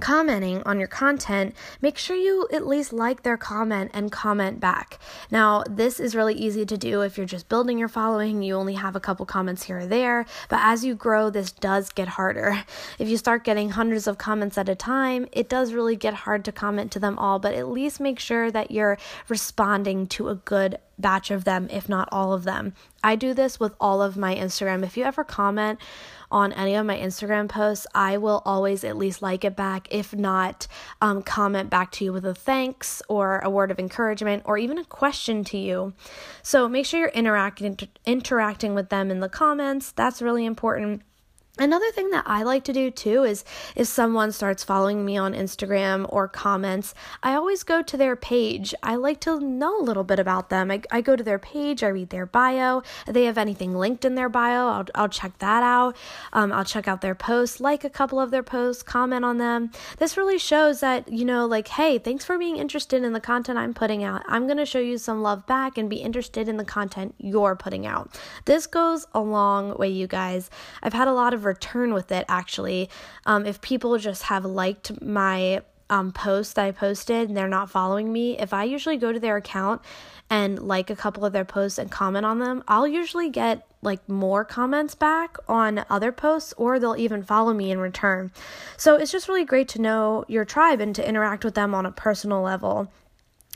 commenting 0.00 0.62
on 0.64 0.78
your 0.78 0.88
content, 0.88 1.54
make 1.80 1.98
sure 1.98 2.16
you 2.16 2.48
at 2.52 2.66
least 2.66 2.92
like 2.92 3.22
their 3.22 3.36
comment 3.36 3.90
and 3.94 4.12
comment 4.12 4.60
back. 4.60 4.98
Now, 5.30 5.62
this 5.68 6.00
is 6.00 6.14
really 6.14 6.34
easy 6.34 6.64
to 6.66 6.76
do 6.76 7.02
if 7.02 7.16
you're 7.16 7.26
just 7.26 7.48
building 7.48 7.78
your 7.78 7.88
following, 7.88 8.42
you 8.42 8.54
only 8.54 8.74
have 8.74 8.96
a 8.96 9.00
couple 9.00 9.26
comments 9.26 9.64
here 9.64 9.78
or 9.78 9.86
there, 9.86 10.26
but 10.48 10.60
as 10.62 10.84
you 10.84 10.94
grow, 10.94 11.30
this 11.30 11.52
does 11.52 11.90
get 11.90 12.08
harder. 12.08 12.64
If 12.98 13.08
you 13.08 13.16
start 13.16 13.44
getting 13.44 13.70
hundreds 13.70 14.06
of 14.06 14.18
comments 14.18 14.58
at 14.58 14.68
a 14.68 14.74
time, 14.74 15.28
it 15.32 15.48
does 15.48 15.72
really 15.72 15.96
get 15.96 16.14
hard 16.14 16.44
to 16.46 16.52
comment 16.52 16.90
to 16.92 16.98
them 16.98 17.18
all, 17.18 17.38
but 17.38 17.54
at 17.54 17.68
least 17.68 18.00
make 18.00 18.18
sure 18.18 18.50
that 18.50 18.70
you're 18.70 18.98
responding 19.28 20.06
to 20.08 20.28
a 20.28 20.34
good 20.34 20.78
batch 20.98 21.30
of 21.30 21.44
them, 21.44 21.68
if 21.70 21.88
not 21.88 22.08
all 22.10 22.32
of 22.32 22.44
them. 22.44 22.74
I 23.02 23.16
do 23.16 23.32
this 23.32 23.60
with 23.60 23.74
all 23.80 24.02
of 24.02 24.16
my 24.16 24.34
Instagram. 24.34 24.84
If 24.84 24.96
you 24.96 25.04
ever 25.04 25.24
comment 25.24 25.78
on 26.30 26.52
any 26.52 26.74
of 26.74 26.84
my 26.84 26.98
Instagram 26.98 27.48
posts, 27.48 27.86
I 27.94 28.18
will 28.18 28.42
always 28.44 28.84
at 28.84 28.96
least 28.96 29.22
like 29.22 29.44
it 29.44 29.56
back, 29.56 29.88
if 29.90 30.14
not, 30.14 30.66
um, 31.00 31.22
comment 31.22 31.70
back 31.70 31.92
to 31.92 32.04
you 32.04 32.12
with 32.12 32.26
a 32.26 32.34
thanks 32.34 33.00
or 33.08 33.38
a 33.38 33.50
word 33.50 33.70
of 33.70 33.78
encouragement 33.78 34.42
or 34.44 34.58
even 34.58 34.78
a 34.78 34.84
question 34.84 35.44
to 35.44 35.58
you. 35.58 35.94
So 36.42 36.68
make 36.68 36.86
sure 36.86 37.00
you're 37.00 37.08
interacting 37.10 37.78
interacting 38.04 38.74
with 38.74 38.88
them 38.88 39.10
in 39.10 39.20
the 39.20 39.28
comments. 39.28 39.92
That's 39.92 40.20
really 40.20 40.44
important. 40.44 41.02
Another 41.58 41.90
thing 41.90 42.10
that 42.10 42.24
I 42.26 42.44
like 42.44 42.62
to 42.64 42.72
do 42.72 42.90
too 42.90 43.24
is 43.24 43.44
if 43.74 43.88
someone 43.88 44.30
starts 44.30 44.62
following 44.62 45.04
me 45.04 45.16
on 45.16 45.34
Instagram 45.34 46.06
or 46.08 46.28
comments, 46.28 46.94
I 47.22 47.34
always 47.34 47.64
go 47.64 47.82
to 47.82 47.96
their 47.96 48.14
page. 48.14 48.74
I 48.82 48.94
like 48.94 49.20
to 49.22 49.40
know 49.40 49.80
a 49.80 49.82
little 49.82 50.04
bit 50.04 50.20
about 50.20 50.50
them. 50.50 50.70
I, 50.70 50.82
I 50.90 51.00
go 51.00 51.16
to 51.16 51.24
their 51.24 51.38
page, 51.38 51.82
I 51.82 51.88
read 51.88 52.10
their 52.10 52.26
bio. 52.26 52.82
If 53.06 53.14
they 53.14 53.24
have 53.24 53.38
anything 53.38 53.74
linked 53.74 54.04
in 54.04 54.14
their 54.14 54.28
bio, 54.28 54.68
I'll, 54.68 54.86
I'll 54.94 55.08
check 55.08 55.36
that 55.38 55.62
out. 55.64 55.96
Um, 56.32 56.52
I'll 56.52 56.64
check 56.64 56.86
out 56.86 57.00
their 57.00 57.16
posts, 57.16 57.58
like 57.58 57.82
a 57.82 57.90
couple 57.90 58.20
of 58.20 58.30
their 58.30 58.44
posts, 58.44 58.82
comment 58.84 59.24
on 59.24 59.38
them. 59.38 59.70
This 59.98 60.16
really 60.16 60.38
shows 60.38 60.78
that, 60.80 61.12
you 61.12 61.24
know, 61.24 61.46
like, 61.46 61.68
hey, 61.68 61.98
thanks 61.98 62.24
for 62.24 62.38
being 62.38 62.56
interested 62.56 63.02
in 63.02 63.12
the 63.12 63.20
content 63.20 63.58
I'm 63.58 63.74
putting 63.74 64.04
out. 64.04 64.22
I'm 64.28 64.46
going 64.46 64.58
to 64.58 64.66
show 64.66 64.78
you 64.78 64.96
some 64.96 65.22
love 65.22 65.44
back 65.46 65.76
and 65.76 65.90
be 65.90 65.96
interested 65.96 66.48
in 66.48 66.56
the 66.56 66.64
content 66.64 67.14
you're 67.18 67.56
putting 67.56 67.84
out. 67.84 68.16
This 68.44 68.66
goes 68.68 69.06
a 69.12 69.20
long 69.20 69.76
way, 69.76 69.88
you 69.88 70.06
guys. 70.06 70.50
I've 70.82 70.92
had 70.92 71.08
a 71.08 71.12
lot 71.12 71.34
of 71.34 71.44
return 71.48 71.92
with 71.94 72.12
it 72.12 72.24
actually. 72.28 72.88
Um, 73.26 73.46
if 73.46 73.60
people 73.60 73.98
just 73.98 74.24
have 74.24 74.44
liked 74.44 75.02
my 75.02 75.62
um, 75.90 76.12
post 76.12 76.54
that 76.56 76.66
I 76.66 76.70
posted 76.70 77.28
and 77.28 77.36
they're 77.36 77.48
not 77.48 77.70
following 77.70 78.12
me, 78.12 78.38
if 78.38 78.52
I 78.52 78.64
usually 78.64 78.96
go 78.96 79.12
to 79.12 79.20
their 79.20 79.36
account 79.36 79.82
and 80.30 80.58
like 80.58 80.90
a 80.90 80.96
couple 80.96 81.24
of 81.24 81.32
their 81.32 81.44
posts 81.44 81.78
and 81.78 81.90
comment 81.90 82.26
on 82.26 82.38
them, 82.38 82.62
I'll 82.68 82.86
usually 82.86 83.30
get 83.30 83.66
like 83.80 84.06
more 84.08 84.44
comments 84.44 84.94
back 84.94 85.36
on 85.48 85.84
other 85.88 86.12
posts 86.12 86.52
or 86.56 86.78
they'll 86.78 86.96
even 86.96 87.22
follow 87.22 87.52
me 87.52 87.70
in 87.70 87.78
return. 87.78 88.30
So 88.76 88.96
it's 88.96 89.12
just 89.12 89.28
really 89.28 89.44
great 89.44 89.68
to 89.68 89.80
know 89.80 90.24
your 90.28 90.44
tribe 90.44 90.80
and 90.80 90.94
to 90.96 91.08
interact 91.08 91.44
with 91.44 91.54
them 91.54 91.74
on 91.74 91.86
a 91.86 91.92
personal 91.92 92.42
level. 92.42 92.90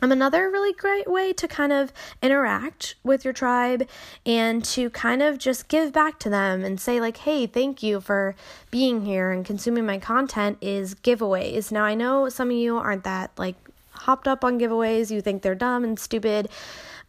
Um, 0.03 0.11
another 0.11 0.51
really 0.51 0.73
great 0.73 1.09
way 1.09 1.33
to 1.35 1.47
kind 1.47 1.73
of 1.73 1.93
interact 2.21 2.97
with 3.05 3.25
your 3.25 3.33
tribe 3.33 3.89
and 4.27 4.65
to 4.65 4.91
kind 4.91 5.23
of 5.23 5.39
just 5.39 5.69
give 5.69 5.93
back 5.93 6.19
to 6.21 6.29
them 6.29 6.65
and 6.65 6.81
say, 6.81 7.01
like, 7.01 7.19
hey, 7.19 7.47
thank 7.47 7.85
you 7.85 8.01
for 8.01 8.35
being 8.73 9.05
here 9.05 9.31
and 9.31 9.47
consuming 9.47 9.87
my 9.87 9.99
content 9.99 10.59
is 10.61 10.97
giveaways. 10.97 11.71
Now, 11.71 11.85
I 11.85 11.95
know 11.95 12.29
some 12.29 12.51
of 12.51 12.57
you 12.57 12.79
aren't 12.79 13.05
that 13.05 13.31
like 13.39 13.55
hopped 13.93 14.27
up 14.27 14.45
on 14.45 14.59
giveaways, 14.59 15.13
you 15.13 15.21
think 15.21 15.43
they're 15.43 15.55
dumb 15.55 15.85
and 15.85 15.97
stupid. 15.97 16.49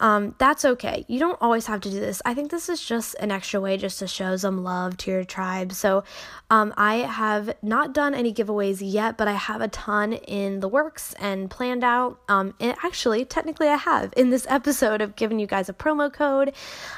Um, 0.03 0.35
that's 0.37 0.65
okay. 0.65 1.05
You 1.07 1.17
don't 1.17 1.37
always 1.39 1.65
have 1.67 1.79
to 1.79 1.89
do 1.89 1.97
this. 1.97 2.21
I 2.25 2.33
think 2.33 2.51
this 2.51 2.67
is 2.67 2.83
just 2.83 3.15
an 3.21 3.31
extra 3.31 3.61
way 3.61 3.77
just 3.77 3.99
to 3.99 4.07
show 4.07 4.35
some 4.35 4.61
love 4.61 4.97
to 4.97 5.11
your 5.11 5.23
tribe. 5.23 5.71
So 5.71 6.03
um, 6.49 6.73
I 6.75 6.95
have 6.95 7.55
not 7.61 7.93
done 7.93 8.13
any 8.13 8.33
giveaways 8.33 8.79
yet, 8.81 9.17
but 9.17 9.29
I 9.29 9.31
have 9.31 9.61
a 9.61 9.69
ton 9.69 10.11
in 10.11 10.59
the 10.59 10.67
works 10.67 11.13
and 11.21 11.49
planned 11.49 11.85
out. 11.85 12.19
Um, 12.27 12.53
and 12.59 12.75
actually, 12.83 13.23
technically, 13.23 13.69
I 13.69 13.77
have 13.77 14.13
in 14.17 14.29
this 14.29 14.45
episode 14.49 14.99
of 14.99 15.15
giving 15.15 15.39
you 15.39 15.47
guys 15.47 15.69
a 15.69 15.73
promo 15.73 16.11
code 16.11 16.51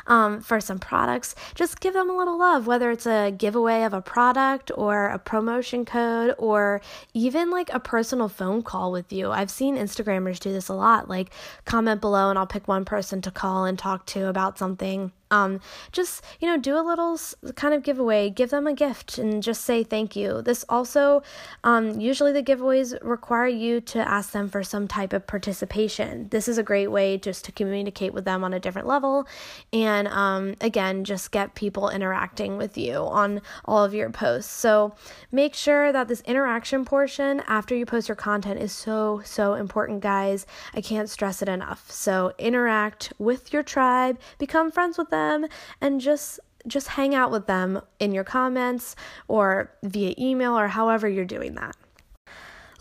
um, 0.07 0.41
for 0.41 0.59
some 0.59 0.79
products. 0.79 1.35
Just 1.53 1.81
give 1.81 1.93
them 1.93 2.09
a 2.09 2.17
little 2.17 2.39
love, 2.39 2.65
whether 2.65 2.89
it's 2.89 3.05
a 3.05 3.29
giveaway 3.29 3.83
of 3.83 3.93
a 3.93 4.01
product 4.01 4.71
or 4.73 5.09
a 5.09 5.19
promotion 5.19 5.85
code 5.85 6.33
or 6.39 6.81
even 7.13 7.51
like 7.51 7.71
a 7.71 7.79
personal 7.79 8.29
phone 8.29 8.63
call 8.63 8.91
with 8.91 9.13
you. 9.13 9.29
I've 9.29 9.51
seen 9.51 9.77
Instagrammers 9.77 10.39
do 10.39 10.51
this 10.51 10.69
a 10.69 10.73
lot. 10.73 11.07
Like, 11.07 11.29
comment 11.65 12.01
below 12.01 12.31
and 12.31 12.39
I'll 12.39 12.47
pick 12.47 12.67
one 12.67 12.83
person 12.83 12.94
to 13.21 13.31
call 13.31 13.65
and 13.65 13.77
talk 13.77 14.05
to 14.07 14.27
about 14.27 14.57
something 14.57 15.11
um, 15.31 15.59
just 15.91 16.23
you 16.39 16.47
know 16.47 16.57
do 16.57 16.77
a 16.77 16.81
little 16.81 17.19
kind 17.55 17.73
of 17.73 17.83
giveaway. 17.83 18.29
Give 18.29 18.49
them 18.49 18.67
a 18.67 18.73
gift 18.73 19.17
and 19.17 19.41
just 19.41 19.63
say 19.63 19.83
thank 19.83 20.15
you. 20.15 20.41
This 20.41 20.63
also 20.69 21.23
um, 21.63 21.99
usually 21.99 22.31
the 22.31 22.43
giveaways 22.43 22.97
require 23.01 23.47
you 23.47 23.81
to 23.81 24.07
ask 24.07 24.31
them 24.31 24.49
for 24.49 24.63
some 24.63 24.87
type 24.87 25.13
of 25.13 25.25
participation. 25.25 26.27
This 26.29 26.47
is 26.47 26.57
a 26.57 26.63
great 26.63 26.87
way 26.87 27.17
just 27.17 27.43
to 27.45 27.51
communicate 27.51 28.13
with 28.13 28.25
them 28.25 28.43
on 28.43 28.53
a 28.53 28.59
different 28.59 28.87
level 28.87 29.27
and 29.73 30.07
um, 30.09 30.55
again 30.61 31.03
just 31.03 31.31
get 31.31 31.55
people 31.55 31.89
interacting 31.89 32.57
with 32.57 32.77
you 32.77 32.95
on 32.95 33.41
all 33.65 33.83
of 33.83 33.93
your 33.93 34.09
posts. 34.09 34.51
So 34.51 34.93
make 35.31 35.53
sure 35.53 35.91
that 35.91 36.07
this 36.07 36.21
interaction 36.21 36.85
portion 36.85 37.41
after 37.47 37.75
you 37.75 37.85
post 37.85 38.07
your 38.07 38.15
content 38.15 38.59
is 38.59 38.71
so 38.71 39.21
so 39.25 39.55
important 39.55 40.01
guys. 40.01 40.45
I 40.73 40.81
can't 40.81 41.09
stress 41.09 41.41
it 41.41 41.49
enough. 41.49 41.89
So 41.91 42.33
interact 42.37 43.11
with 43.17 43.51
your 43.51 43.63
tribe. 43.63 44.19
Become 44.37 44.71
friends 44.71 44.97
with 44.97 45.09
them 45.09 45.24
them 45.25 45.49
and 45.81 46.01
just 46.01 46.39
just 46.67 46.87
hang 46.89 47.13
out 47.13 47.31
with 47.31 47.45
them 47.45 47.81
in 47.99 48.11
your 48.11 48.23
comments 48.23 48.95
or 49.27 49.71
via 49.83 50.15
email 50.17 50.57
or 50.57 50.67
however 50.67 51.07
you're 51.07 51.25
doing 51.25 51.53
that. 51.55 51.75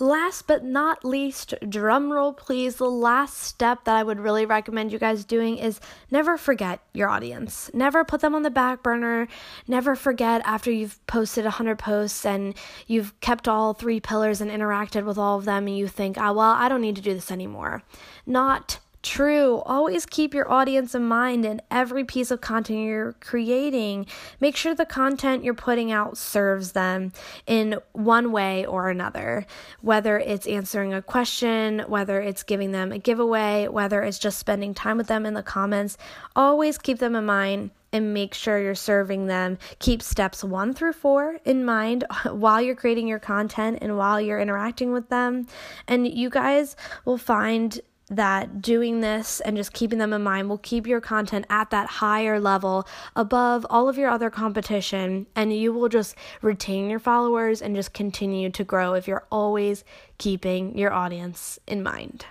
Last 0.01 0.49
but 0.49 0.65
not 0.65 1.05
least, 1.05 1.55
drumroll 1.63 2.37
please, 2.37 2.77
the 2.77 2.91
last 2.91 3.39
step 3.39 3.85
that 3.85 3.95
I 3.95 4.03
would 4.03 4.19
really 4.19 4.45
recommend 4.45 4.91
you 4.91 4.99
guys 4.99 5.25
doing 5.25 5.57
is 5.57 5.79
never 6.11 6.37
forget 6.37 6.81
your 6.93 7.09
audience. 7.09 7.71
Never 7.73 8.05
put 8.05 8.21
them 8.21 8.35
on 8.35 8.43
the 8.43 8.51
back 8.51 8.83
burner. 8.83 9.29
Never 9.69 9.95
forget 9.95 10.43
after 10.45 10.73
you've 10.73 11.05
posted 11.07 11.45
100 11.45 11.79
posts 11.79 12.27
and 12.27 12.55
you've 12.89 13.19
kept 13.21 13.47
all 13.47 13.73
three 13.73 14.01
pillars 14.01 14.41
and 14.41 14.51
interacted 14.51 15.05
with 15.05 15.17
all 15.17 15.39
of 15.39 15.45
them 15.45 15.69
and 15.69 15.79
you 15.79 15.87
think, 15.87 16.19
oh, 16.19 16.33
well, 16.33 16.51
I 16.51 16.69
don't 16.69 16.81
need 16.81 16.97
to 16.97 17.03
do 17.03 17.15
this 17.15 17.31
anymore. 17.31 17.85
Not 18.27 18.81
True. 19.05 19.59
Always 19.67 20.07
keep 20.07 20.33
your 20.33 20.51
audience 20.51 20.95
in 20.95 21.07
mind 21.07 21.45
in 21.45 21.61
every 21.71 22.05
piece 22.05 22.31
of 22.31 22.41
content 22.41 22.87
you're 22.87 23.13
creating. 23.21 24.07
Make 24.41 24.57
sure 24.57 24.75
the 24.75 24.87
content 24.87 25.45
you're 25.45 25.53
putting 25.53 25.93
out 25.93 26.17
serves 26.17 26.73
them 26.73 27.13
in 27.47 27.77
one 27.93 28.33
way 28.33 28.65
or 28.65 28.89
another. 28.89 29.45
Whether 29.83 30.19
it's 30.19 30.47
answering 30.47 30.95
a 30.95 31.03
question, 31.03 31.81
whether 31.81 32.19
it's 32.19 32.43
giving 32.43 32.73
them 32.73 32.93
a 32.93 32.99
giveaway, 32.99 33.69
whether 33.69 34.03
it's 34.03 34.19
just 34.19 34.39
spending 34.39 34.73
time 34.73 34.97
with 34.97 35.09
them 35.09 35.27
in 35.27 35.35
the 35.35 35.43
comments, 35.43 35.99
always 36.35 36.79
keep 36.79 36.99
them 36.99 37.15
in 37.15 37.27
mind 37.27 37.73
and 37.93 38.15
make 38.15 38.33
sure 38.33 38.59
you're 38.59 38.75
serving 38.75 39.27
them. 39.27 39.59
Keep 39.81 40.01
steps 40.01 40.43
one 40.43 40.73
through 40.73 40.95
four 40.95 41.39
in 41.45 41.63
mind 41.63 42.05
while 42.31 42.63
you're 42.63 42.75
creating 42.75 43.07
your 43.07 43.19
content 43.19 43.81
and 43.83 43.99
while 43.99 44.19
you're 44.19 44.41
interacting 44.41 44.93
with 44.93 45.11
them. 45.11 45.47
And 45.87 46.09
you 46.09 46.31
guys 46.31 46.75
will 47.05 47.19
find 47.19 47.79
that 48.17 48.61
doing 48.63 49.01
this 49.01 49.41
and 49.41 49.57
just 49.57 49.73
keeping 49.73 49.99
them 49.99 50.13
in 50.13 50.23
mind 50.23 50.49
will 50.49 50.59
keep 50.59 50.87
your 50.87 51.01
content 51.01 51.47
at 51.51 51.71
that 51.71 51.89
higher 51.89 52.41
level 52.41 52.87
above 53.17 53.67
all 53.71 53.89
of 53.89 53.99
your 53.99 54.11
other 54.11 54.31
competition 54.31 55.27
and 55.35 55.53
you 55.53 55.73
will 55.73 55.89
just 55.89 56.15
retain 56.43 56.89
your 56.89 56.99
followers 56.99 57.61
and 57.63 57.75
just 57.75 57.93
continue 57.93 58.51
to 58.51 58.65
grow 58.65 58.95
if 58.95 59.09
you're 59.09 59.27
always 59.31 59.85
keeping 60.19 60.77
your 60.77 60.93
audience 60.93 61.59
in 61.67 61.83
mind. 61.83 62.27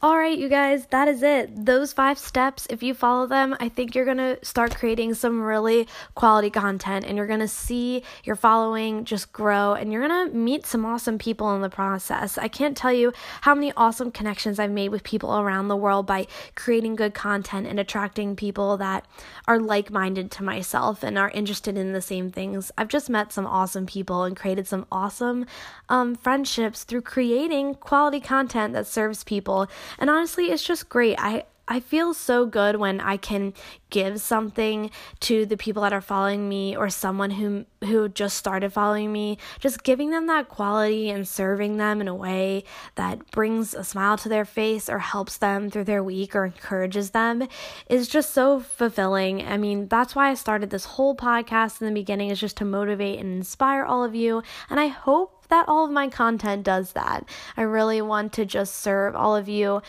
All 0.00 0.16
right, 0.16 0.38
you 0.38 0.48
guys, 0.48 0.86
that 0.90 1.08
is 1.08 1.24
it. 1.24 1.66
Those 1.66 1.92
five 1.92 2.20
steps, 2.20 2.68
if 2.70 2.84
you 2.84 2.94
follow 2.94 3.26
them, 3.26 3.56
I 3.58 3.68
think 3.68 3.96
you're 3.96 4.04
going 4.04 4.18
to 4.18 4.38
start 4.44 4.76
creating 4.76 5.14
some 5.14 5.42
really 5.42 5.88
quality 6.14 6.50
content 6.50 7.04
and 7.04 7.16
you're 7.16 7.26
going 7.26 7.40
to 7.40 7.48
see 7.48 8.04
your 8.22 8.36
following 8.36 9.04
just 9.04 9.32
grow 9.32 9.72
and 9.72 9.92
you're 9.92 10.06
going 10.06 10.30
to 10.30 10.36
meet 10.36 10.66
some 10.66 10.86
awesome 10.86 11.18
people 11.18 11.52
in 11.56 11.62
the 11.62 11.68
process. 11.68 12.38
I 12.38 12.46
can't 12.46 12.76
tell 12.76 12.92
you 12.92 13.12
how 13.40 13.56
many 13.56 13.72
awesome 13.76 14.12
connections 14.12 14.60
I've 14.60 14.70
made 14.70 14.90
with 14.90 15.02
people 15.02 15.36
around 15.36 15.66
the 15.66 15.74
world 15.74 16.06
by 16.06 16.28
creating 16.54 16.94
good 16.94 17.12
content 17.12 17.66
and 17.66 17.80
attracting 17.80 18.36
people 18.36 18.76
that 18.76 19.04
are 19.48 19.58
like 19.58 19.90
minded 19.90 20.30
to 20.30 20.44
myself 20.44 21.02
and 21.02 21.18
are 21.18 21.30
interested 21.30 21.76
in 21.76 21.92
the 21.92 22.00
same 22.00 22.30
things. 22.30 22.70
I've 22.78 22.86
just 22.86 23.10
met 23.10 23.32
some 23.32 23.48
awesome 23.48 23.84
people 23.84 24.22
and 24.22 24.36
created 24.36 24.68
some 24.68 24.86
awesome 24.92 25.44
um, 25.88 26.14
friendships 26.14 26.84
through 26.84 27.02
creating 27.02 27.74
quality 27.74 28.20
content 28.20 28.74
that 28.74 28.86
serves 28.86 29.24
people 29.24 29.66
and 29.98 30.10
honestly, 30.10 30.50
it's 30.50 30.62
just 30.62 30.88
great. 30.88 31.16
I 31.18 31.44
I 31.70 31.80
feel 31.80 32.14
so 32.14 32.46
good 32.46 32.76
when 32.76 33.00
I 33.00 33.18
can 33.18 33.52
give 33.90 34.20
something 34.20 34.90
to 35.20 35.44
the 35.46 35.56
people 35.56 35.82
that 35.82 35.92
are 35.92 36.00
following 36.00 36.48
me 36.48 36.74
or 36.76 36.88
someone 36.88 37.30
who 37.30 37.66
who 37.84 38.08
just 38.08 38.36
started 38.36 38.72
following 38.72 39.12
me, 39.12 39.38
just 39.60 39.84
giving 39.84 40.10
them 40.10 40.26
that 40.26 40.48
quality 40.48 41.10
and 41.10 41.28
serving 41.28 41.76
them 41.76 42.00
in 42.00 42.08
a 42.08 42.14
way 42.14 42.64
that 42.96 43.30
brings 43.30 43.72
a 43.74 43.84
smile 43.84 44.16
to 44.18 44.28
their 44.28 44.44
face 44.44 44.88
or 44.88 44.98
helps 44.98 45.36
them 45.36 45.70
through 45.70 45.84
their 45.84 46.02
week 46.02 46.34
or 46.34 46.46
encourages 46.46 47.10
them 47.10 47.46
is 47.88 48.08
just 48.08 48.32
so 48.32 48.58
fulfilling. 48.58 49.46
I 49.46 49.58
mean, 49.58 49.86
that's 49.88 50.14
why 50.16 50.30
I 50.30 50.34
started 50.34 50.70
this 50.70 50.86
whole 50.86 51.14
podcast 51.14 51.80
in 51.80 51.86
the 51.86 51.92
beginning 51.92 52.30
is 52.30 52.40
just 52.40 52.56
to 52.56 52.64
motivate 52.64 53.20
and 53.20 53.36
inspire 53.36 53.84
all 53.84 54.02
of 54.02 54.14
you, 54.14 54.42
and 54.70 54.80
I 54.80 54.88
hope 54.88 55.46
that 55.48 55.68
all 55.68 55.84
of 55.84 55.90
my 55.90 56.08
content 56.08 56.62
does 56.62 56.92
that. 56.92 57.26
I 57.56 57.62
really 57.62 58.02
want 58.02 58.32
to 58.34 58.44
just 58.44 58.76
serve 58.76 59.14
all 59.14 59.34
of 59.34 59.48
you 59.48 59.82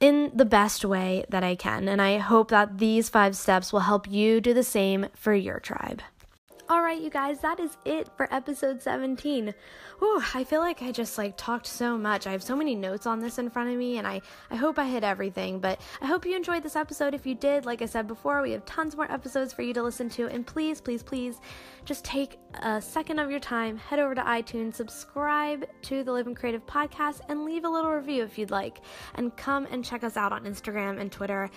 in 0.00 0.30
the 0.34 0.44
best 0.44 0.84
way 0.84 1.24
that 1.28 1.44
I 1.44 1.54
can, 1.54 1.88
and 1.88 2.00
I 2.02 2.18
hope 2.18 2.50
that 2.50 2.78
these 2.78 3.08
five 3.08 3.36
steps 3.36 3.72
will 3.72 3.80
help 3.80 4.10
you 4.10 4.40
do 4.40 4.52
the 4.52 4.62
same 4.64 5.06
for 5.14 5.34
your 5.34 5.60
tribe. 5.60 6.02
All 6.66 6.80
right, 6.80 6.98
you 6.98 7.10
guys, 7.10 7.40
that 7.40 7.60
is 7.60 7.76
it 7.84 8.08
for 8.16 8.26
episode 8.32 8.80
17. 8.80 9.52
Whew, 9.98 10.22
I 10.32 10.44
feel 10.44 10.60
like 10.60 10.80
I 10.80 10.92
just 10.92 11.18
like 11.18 11.36
talked 11.36 11.66
so 11.66 11.98
much. 11.98 12.26
I 12.26 12.32
have 12.32 12.42
so 12.42 12.56
many 12.56 12.74
notes 12.74 13.06
on 13.06 13.20
this 13.20 13.38
in 13.38 13.50
front 13.50 13.68
of 13.68 13.76
me, 13.76 13.98
and 13.98 14.06
I, 14.06 14.22
I 14.50 14.56
hope 14.56 14.78
I 14.78 14.88
hit 14.88 15.04
everything. 15.04 15.60
But 15.60 15.78
I 16.00 16.06
hope 16.06 16.24
you 16.24 16.34
enjoyed 16.34 16.62
this 16.62 16.74
episode. 16.74 17.12
If 17.12 17.26
you 17.26 17.34
did, 17.34 17.66
like 17.66 17.82
I 17.82 17.84
said 17.84 18.06
before, 18.06 18.40
we 18.40 18.52
have 18.52 18.64
tons 18.64 18.96
more 18.96 19.10
episodes 19.12 19.52
for 19.52 19.60
you 19.60 19.74
to 19.74 19.82
listen 19.82 20.08
to. 20.10 20.26
And 20.28 20.46
please, 20.46 20.80
please, 20.80 21.02
please 21.02 21.38
just 21.84 22.02
take 22.02 22.38
a 22.62 22.80
second 22.80 23.18
of 23.18 23.30
your 23.30 23.40
time, 23.40 23.76
head 23.76 23.98
over 23.98 24.14
to 24.14 24.22
iTunes, 24.22 24.74
subscribe 24.74 25.66
to 25.82 26.02
the 26.02 26.12
Living 26.12 26.34
Creative 26.34 26.64
podcast, 26.64 27.20
and 27.28 27.44
leave 27.44 27.64
a 27.64 27.68
little 27.68 27.90
review 27.90 28.24
if 28.24 28.38
you'd 28.38 28.50
like. 28.50 28.80
And 29.16 29.36
come 29.36 29.68
and 29.70 29.84
check 29.84 30.02
us 30.02 30.16
out 30.16 30.32
on 30.32 30.44
Instagram 30.44 30.98
and 30.98 31.12
Twitter. 31.12 31.50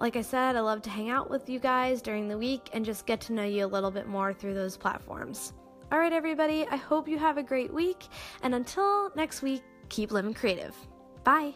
Like 0.00 0.16
I 0.16 0.22
said, 0.22 0.56
I 0.56 0.60
love 0.60 0.82
to 0.82 0.90
hang 0.90 1.10
out 1.10 1.30
with 1.30 1.48
you 1.48 1.58
guys 1.58 2.02
during 2.02 2.28
the 2.28 2.38
week 2.38 2.70
and 2.72 2.84
just 2.84 3.06
get 3.06 3.20
to 3.22 3.32
know 3.32 3.44
you 3.44 3.64
a 3.64 3.66
little 3.66 3.90
bit 3.90 4.06
more 4.06 4.32
through 4.32 4.54
those 4.54 4.76
platforms. 4.76 5.52
All 5.92 5.98
right, 5.98 6.12
everybody, 6.12 6.66
I 6.70 6.76
hope 6.76 7.06
you 7.08 7.18
have 7.18 7.38
a 7.38 7.42
great 7.42 7.72
week. 7.72 8.04
And 8.42 8.54
until 8.54 9.12
next 9.14 9.42
week, 9.42 9.62
keep 9.88 10.10
living 10.10 10.34
creative. 10.34 10.74
Bye. 11.22 11.54